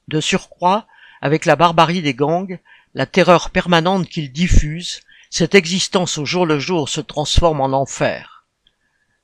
De 0.07 0.21
surcroît, 0.21 0.87
avec 1.21 1.45
la 1.45 1.57
barbarie 1.57 2.03
des 2.03 2.15
gangs, 2.15 2.59
la 2.95 3.07
terreur 3.07 3.51
permanente 3.51 4.09
qu'ils 4.09 4.33
diffusent, 4.33 5.01
cette 5.31 5.55
existence 5.55 6.19
au 6.19 6.25
jour 6.25 6.47
le 6.47 6.59
jour 6.59 6.89
se 6.89 7.01
transforme 7.01 7.61
en 7.61 7.73
enfer. 7.73 8.47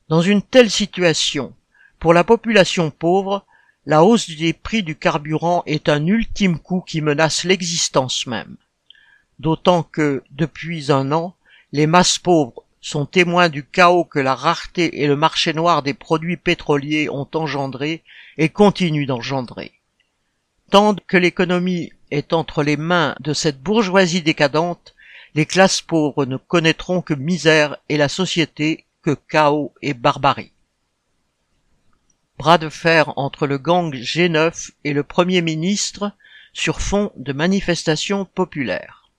Dans 0.09 0.21
une 0.21 0.43
telle 0.43 0.71
situation, 0.71 1.55
pour 1.99 2.13
la 2.13 2.25
population 2.25 2.91
pauvre, 2.91 3.47
la 3.87 4.05
hausse 4.05 4.31
des 4.31 4.53
prix 4.53 4.83
du 4.83 4.97
carburant 4.97 5.63
est 5.67 5.89
un 5.89 6.07
ultime 6.07 6.59
coup 6.59 6.83
qui 6.87 7.01
menace 7.01 7.45
l'existence 7.45 8.27
même. 8.27 8.57
D'autant 9.39 9.83
que, 9.83 10.23
depuis 10.31 10.93
un 10.93 11.13
an, 11.13 11.37
les 11.73 11.87
masses 11.87 12.19
pauvres 12.19 12.65
sont 12.81 13.07
témoins 13.07 13.49
du 13.49 13.65
chaos 13.65 14.05
que 14.05 14.19
la 14.19 14.35
rareté 14.35 15.03
et 15.03 15.07
le 15.07 15.17
marché 15.17 15.55
noir 15.55 15.83
des 15.83 15.95
produits 15.95 16.37
pétroliers 16.37 17.09
ont 17.09 17.29
engendré 17.35 18.05
et 18.37 18.51
continuent 18.51 19.07
d'engendrer. 19.07 19.73
Tant 20.71 20.95
que 20.95 21.17
l'économie 21.17 21.93
est 22.11 22.33
entre 22.33 22.63
les 22.63 22.77
mains 22.77 23.15
de 23.21 23.33
cette 23.33 23.61
bourgeoisie 23.61 24.23
décadente, 24.23 24.95
les 25.35 25.47
classes 25.47 25.83
pauvres 25.83 26.27
ne 26.27 26.37
connaîtront 26.37 27.03
que 27.03 27.15
misère 27.15 27.77
et 27.89 27.97
la 27.97 28.09
société 28.09 28.85
que 29.03 29.15
chaos 29.15 29.73
et 29.83 29.95
barbarie. 29.95 30.53
Bras 32.39 32.59
de 32.59 32.69
fer 32.69 33.13
entre 33.17 33.47
le 33.47 33.59
gang 33.59 33.95
G9 33.95 34.71
et 34.85 34.93
le 34.93 35.03
Premier 35.03 35.43
ministre 35.43 36.13
sur 36.53 36.81
fond 36.81 37.13
de 37.17 37.33
manifestations 37.33 38.25
populaires. 38.25 39.11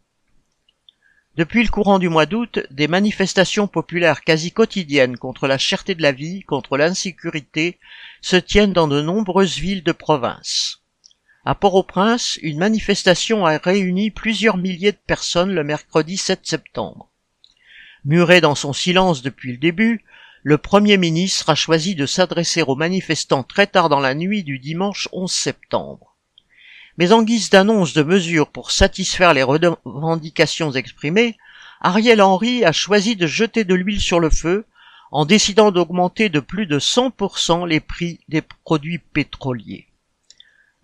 Depuis 1.35 1.63
le 1.63 1.69
courant 1.69 1.99
du 1.99 2.07
mois 2.07 2.25
d'août, 2.25 2.59
des 2.71 2.87
manifestations 2.87 3.67
populaires 3.67 4.21
quasi 4.21 4.53
quotidiennes 4.53 5.17
contre 5.17 5.47
la 5.47 5.57
cherté 5.57 5.93
de 5.93 6.01
la 6.01 6.13
vie, 6.13 6.43
contre 6.43 6.77
l'insécurité, 6.77 7.77
se 8.21 8.37
tiennent 8.37 8.73
dans 8.73 8.87
de 8.87 9.01
nombreuses 9.01 9.57
villes 9.57 9.83
de 9.83 9.91
province. 9.91 10.84
À 11.47 11.53
Port-au-Prince, 11.53 12.39
une 12.41 12.57
manifestation 12.57 13.45
a 13.45 13.59
réuni 13.59 14.09
plusieurs 14.09 14.57
milliers 14.57 14.93
de 14.93 14.97
personnes 15.05 15.53
le 15.53 15.63
mercredi 15.63 16.17
7 16.17 16.39
septembre. 16.41 17.11
Muré 18.03 18.41
dans 18.41 18.55
son 18.55 18.73
silence 18.73 19.21
depuis 19.21 19.51
le 19.51 19.59
début, 19.59 20.03
le 20.41 20.57
Premier 20.57 20.97
ministre 20.97 21.51
a 21.51 21.55
choisi 21.55 21.93
de 21.93 22.07
s'adresser 22.07 22.63
aux 22.63 22.75
manifestants 22.75 23.43
très 23.43 23.67
tard 23.67 23.89
dans 23.89 23.99
la 23.99 24.15
nuit 24.15 24.43
du 24.43 24.57
dimanche 24.57 25.07
11 25.11 25.31
septembre. 25.31 26.15
Mais 26.97 27.11
en 27.11 27.21
guise 27.21 27.51
d'annonce 27.51 27.93
de 27.93 28.01
mesures 28.01 28.49
pour 28.49 28.71
satisfaire 28.71 29.35
les 29.35 29.43
revendications 29.43 30.71
exprimées, 30.71 31.37
Ariel 31.79 32.23
Henry 32.23 32.65
a 32.65 32.71
choisi 32.71 33.15
de 33.15 33.27
jeter 33.27 33.65
de 33.65 33.75
l'huile 33.75 34.01
sur 34.01 34.19
le 34.19 34.31
feu 34.31 34.65
en 35.11 35.25
décidant 35.25 35.69
d'augmenter 35.69 36.29
de 36.29 36.39
plus 36.39 36.65
de 36.65 36.79
100% 36.79 37.67
les 37.67 37.81
prix 37.81 38.19
des 38.29 38.41
produits 38.41 38.97
pétroliers. 38.97 39.85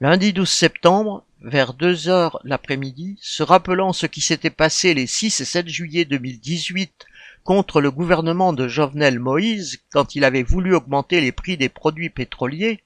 Lundi 0.01 0.33
12 0.33 0.49
septembre, 0.49 1.23
vers 1.43 1.75
2 1.75 2.09
heures 2.09 2.39
l'après-midi, 2.43 3.19
se 3.21 3.43
rappelant 3.43 3.93
ce 3.93 4.07
qui 4.07 4.19
s'était 4.19 4.49
passé 4.49 4.95
les 4.95 5.05
6 5.05 5.41
et 5.41 5.45
7 5.45 5.67
juillet 5.67 6.05
2018 6.05 7.05
contre 7.43 7.81
le 7.81 7.91
gouvernement 7.91 8.51
de 8.51 8.67
Jovenel 8.67 9.19
Moïse 9.19 9.79
quand 9.91 10.15
il 10.15 10.23
avait 10.23 10.41
voulu 10.41 10.73
augmenter 10.73 11.21
les 11.21 11.31
prix 11.31 11.55
des 11.55 11.69
produits 11.69 12.09
pétroliers, 12.09 12.83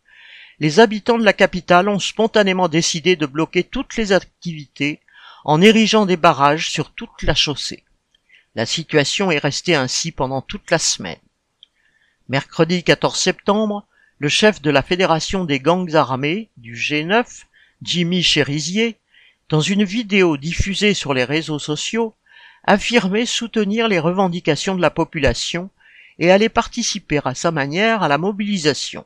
les 0.59 0.81
habitants 0.81 1.17
de 1.17 1.23
la 1.23 1.31
capitale 1.31 1.87
ont 1.87 1.99
spontanément 1.99 2.67
décidé 2.67 3.15
de 3.15 3.25
bloquer 3.25 3.63
toutes 3.63 3.95
les 3.95 4.11
activités 4.11 4.99
en 5.45 5.61
érigeant 5.61 6.05
des 6.05 6.17
barrages 6.17 6.69
sur 6.69 6.91
toute 6.91 7.23
la 7.23 7.33
chaussée. 7.33 7.85
La 8.55 8.65
situation 8.65 9.31
est 9.31 9.37
restée 9.37 9.75
ainsi 9.75 10.11
pendant 10.11 10.41
toute 10.41 10.69
la 10.69 10.79
semaine. 10.79 11.15
Mercredi 12.27 12.83
14 12.83 13.17
septembre, 13.17 13.87
le 14.25 14.29
chef 14.29 14.59
de 14.59 14.71
la 14.71 14.81
Fédération 14.81 15.45
des 15.45 15.59
gangs 15.59 15.93
armés 15.93 16.49
du 16.57 16.73
G9, 16.73 17.43
Jimmy 17.83 18.23
Cherizier, 18.23 18.97
dans 19.49 19.61
une 19.61 19.83
vidéo 19.83 20.35
diffusée 20.35 20.95
sur 20.95 21.13
les 21.13 21.25
réseaux 21.25 21.59
sociaux, 21.59 22.15
affirmait 22.63 23.27
soutenir 23.27 23.87
les 23.87 23.99
revendications 23.99 24.73
de 24.73 24.81
la 24.81 24.89
population 24.89 25.69
et 26.17 26.31
allait 26.31 26.49
participer 26.49 27.19
à 27.23 27.35
sa 27.35 27.51
manière 27.51 28.01
à 28.01 28.07
la 28.07 28.17
mobilisation. 28.17 29.05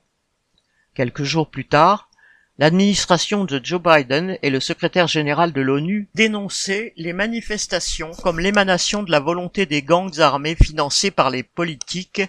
Quelques 0.93 1.23
jours 1.23 1.49
plus 1.49 1.67
tard, 1.67 2.09
l'administration 2.57 3.43
de 3.43 3.59
Joe 3.61 3.81
Biden 3.81 4.37
et 4.41 4.49
le 4.49 4.61
secrétaire 4.61 5.09
général 5.09 5.51
de 5.51 5.59
l'ONU 5.59 6.07
dénonçaient 6.15 6.93
les 6.95 7.11
manifestations 7.11 8.11
comme 8.23 8.39
l'émanation 8.39 9.03
de 9.03 9.11
la 9.11 9.19
volonté 9.19 9.65
des 9.65 9.81
gangs 9.81 10.21
armés 10.21 10.55
financés 10.55 11.11
par 11.11 11.29
les 11.29 11.43
politiques 11.43 12.21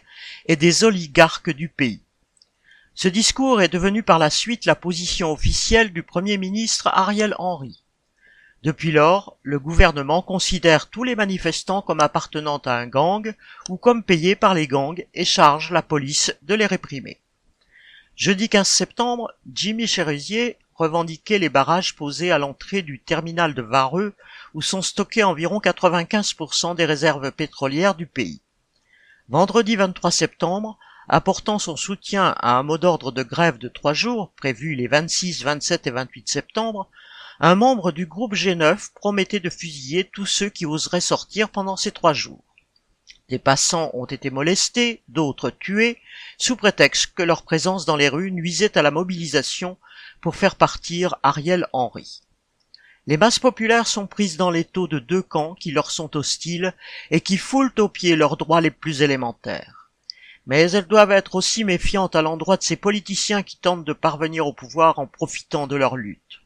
et 0.47 0.57
des 0.57 0.83
oligarques 0.83 1.51
du 1.51 1.69
pays. 1.69 2.01
Ce 3.03 3.09
discours 3.09 3.63
est 3.63 3.73
devenu 3.73 4.03
par 4.03 4.19
la 4.19 4.29
suite 4.29 4.67
la 4.67 4.75
position 4.75 5.33
officielle 5.33 5.91
du 5.91 6.03
Premier 6.03 6.37
ministre 6.37 6.89
Ariel 6.89 7.35
Henry. 7.39 7.83
Depuis 8.63 8.93
lors, 8.93 9.39
le 9.43 9.59
gouvernement 9.59 10.21
considère 10.21 10.91
tous 10.91 11.03
les 11.03 11.17
manifestants 11.17 11.81
comme 11.81 12.01
appartenant 12.01 12.59
à 12.59 12.75
un 12.75 12.87
gang 12.87 13.35
ou 13.71 13.79
comme 13.79 14.03
payés 14.03 14.37
par 14.37 14.53
les 14.53 14.67
gangs 14.67 15.03
et 15.15 15.25
charge 15.25 15.71
la 15.71 15.81
police 15.81 16.37
de 16.43 16.53
les 16.53 16.67
réprimer. 16.67 17.23
Jeudi 18.17 18.51
15 18.51 18.69
septembre, 18.69 19.33
Jimmy 19.51 19.87
Cherusier 19.87 20.59
revendiquait 20.75 21.39
les 21.39 21.49
barrages 21.49 21.97
posés 21.97 22.31
à 22.31 22.39
l'entrée 22.39 22.83
du 22.83 23.01
terminal 23.01 23.55
de 23.55 23.63
Vareux 23.63 24.13
où 24.53 24.61
sont 24.61 24.83
stockés 24.83 25.25
environ 25.25 25.59
95% 25.59 26.77
des 26.77 26.85
réserves 26.85 27.33
pétrolières 27.33 27.95
du 27.95 28.05
pays. 28.05 28.43
Vendredi 29.31 29.77
23 29.77 30.11
septembre, 30.11 30.79
apportant 31.11 31.59
son 31.59 31.75
soutien 31.75 32.37
à 32.39 32.57
un 32.57 32.63
mot 32.63 32.79
d'ordre 32.79 33.11
de 33.11 33.25
grève 33.25 33.59
de 33.59 33.67
trois 33.67 33.95
jours, 33.95 34.31
prévu 34.37 34.77
les 34.77 34.87
26, 34.87 35.43
27 35.43 35.89
et 35.89 35.91
28 35.91 36.29
septembre, 36.29 36.89
un 37.41 37.57
membre 37.57 37.91
du 37.91 38.07
groupe 38.07 38.35
G9 38.35 38.93
promettait 38.95 39.41
de 39.41 39.51
fusiller 39.51 40.05
tous 40.05 40.27
ceux 40.27 40.51
qui 40.51 40.67
oseraient 40.67 41.01
sortir 41.01 41.49
pendant 41.49 41.77
ces 41.77 41.91
trois 41.91 42.13
jours. 42.13 42.45
Des 43.29 43.41
passants 43.41 43.91
ont 43.93 44.05
été 44.05 44.31
molestés, 44.31 45.03
d'autres 45.09 45.51
tués, 45.51 45.99
sous 46.39 46.55
prétexte 46.55 47.13
que 47.15 47.25
leur 47.25 47.43
présence 47.43 47.87
dans 47.87 47.97
les 47.97 48.09
rues 48.09 48.31
nuisait 48.31 48.79
à 48.79 48.83
la 48.83 48.93
mobilisation 48.93 49.79
pour 50.21 50.37
faire 50.37 50.55
partir 50.55 51.17
Ariel 51.25 51.67
Henry. 51.73 52.23
Les 53.09 53.17
masses 53.17 53.41
populaires 53.41 53.89
sont 53.89 54.07
prises 54.07 54.37
dans 54.37 54.51
les 54.51 54.65
taux 54.65 54.87
de 54.87 55.01
deux 55.01 55.23
camps 55.23 55.57
qui 55.57 55.73
leur 55.73 55.91
sont 55.91 56.17
hostiles 56.17 56.73
et 57.11 57.21
qui 57.21 57.37
foulent 57.37 57.73
aux 57.79 57.89
pieds 57.89 58.15
leurs 58.15 58.37
droits 58.37 58.61
les 58.61 58.71
plus 58.71 59.03
élémentaires. 59.03 59.80
Mais 60.51 60.73
elles 60.73 60.89
doivent 60.89 61.13
être 61.13 61.37
aussi 61.37 61.63
méfiantes 61.63 62.17
à 62.17 62.23
l'endroit 62.23 62.57
de 62.57 62.65
ces 62.65 62.75
politiciens 62.75 63.45
qui 63.45 63.57
tentent 63.57 63.85
de 63.85 63.93
parvenir 63.93 64.49
au 64.49 64.53
pouvoir 64.53 64.99
en 64.99 65.07
profitant 65.07 65.69
de 65.69 65.77
leur 65.77 65.97
lutte. 65.97 66.41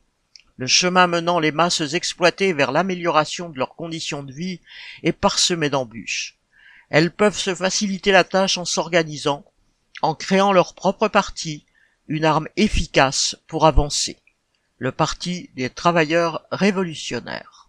Le 0.59 0.67
chemin 0.67 1.07
menant 1.07 1.41
les 1.41 1.53
masses 1.53 1.95
exploitées 1.95 2.53
vers 2.53 2.71
l'amélioration 2.71 3.49
de 3.49 3.57
leurs 3.57 3.75
conditions 3.75 4.23
de 4.23 4.31
vie 4.31 4.61
est 5.05 5.13
parsemé 5.13 5.71
d'embûches. 5.71 6.37
Elles 6.91 7.11
peuvent 7.11 7.39
se 7.39 7.55
faciliter 7.55 8.13
la 8.13 8.25
tâche 8.25 8.59
en 8.59 8.67
s'organisant, 8.67 9.43
en 10.03 10.15
créant 10.15 10.53
leur 10.53 10.75
propre 10.75 11.09
parti, 11.09 11.65
une 12.07 12.27
arme 12.27 12.49
efficace 12.59 13.37
pour 13.47 13.65
avancer. 13.65 14.19
Le 14.77 14.93
Parti 14.93 15.49
des 15.57 15.71
travailleurs 15.71 16.45
révolutionnaires. 16.53 17.64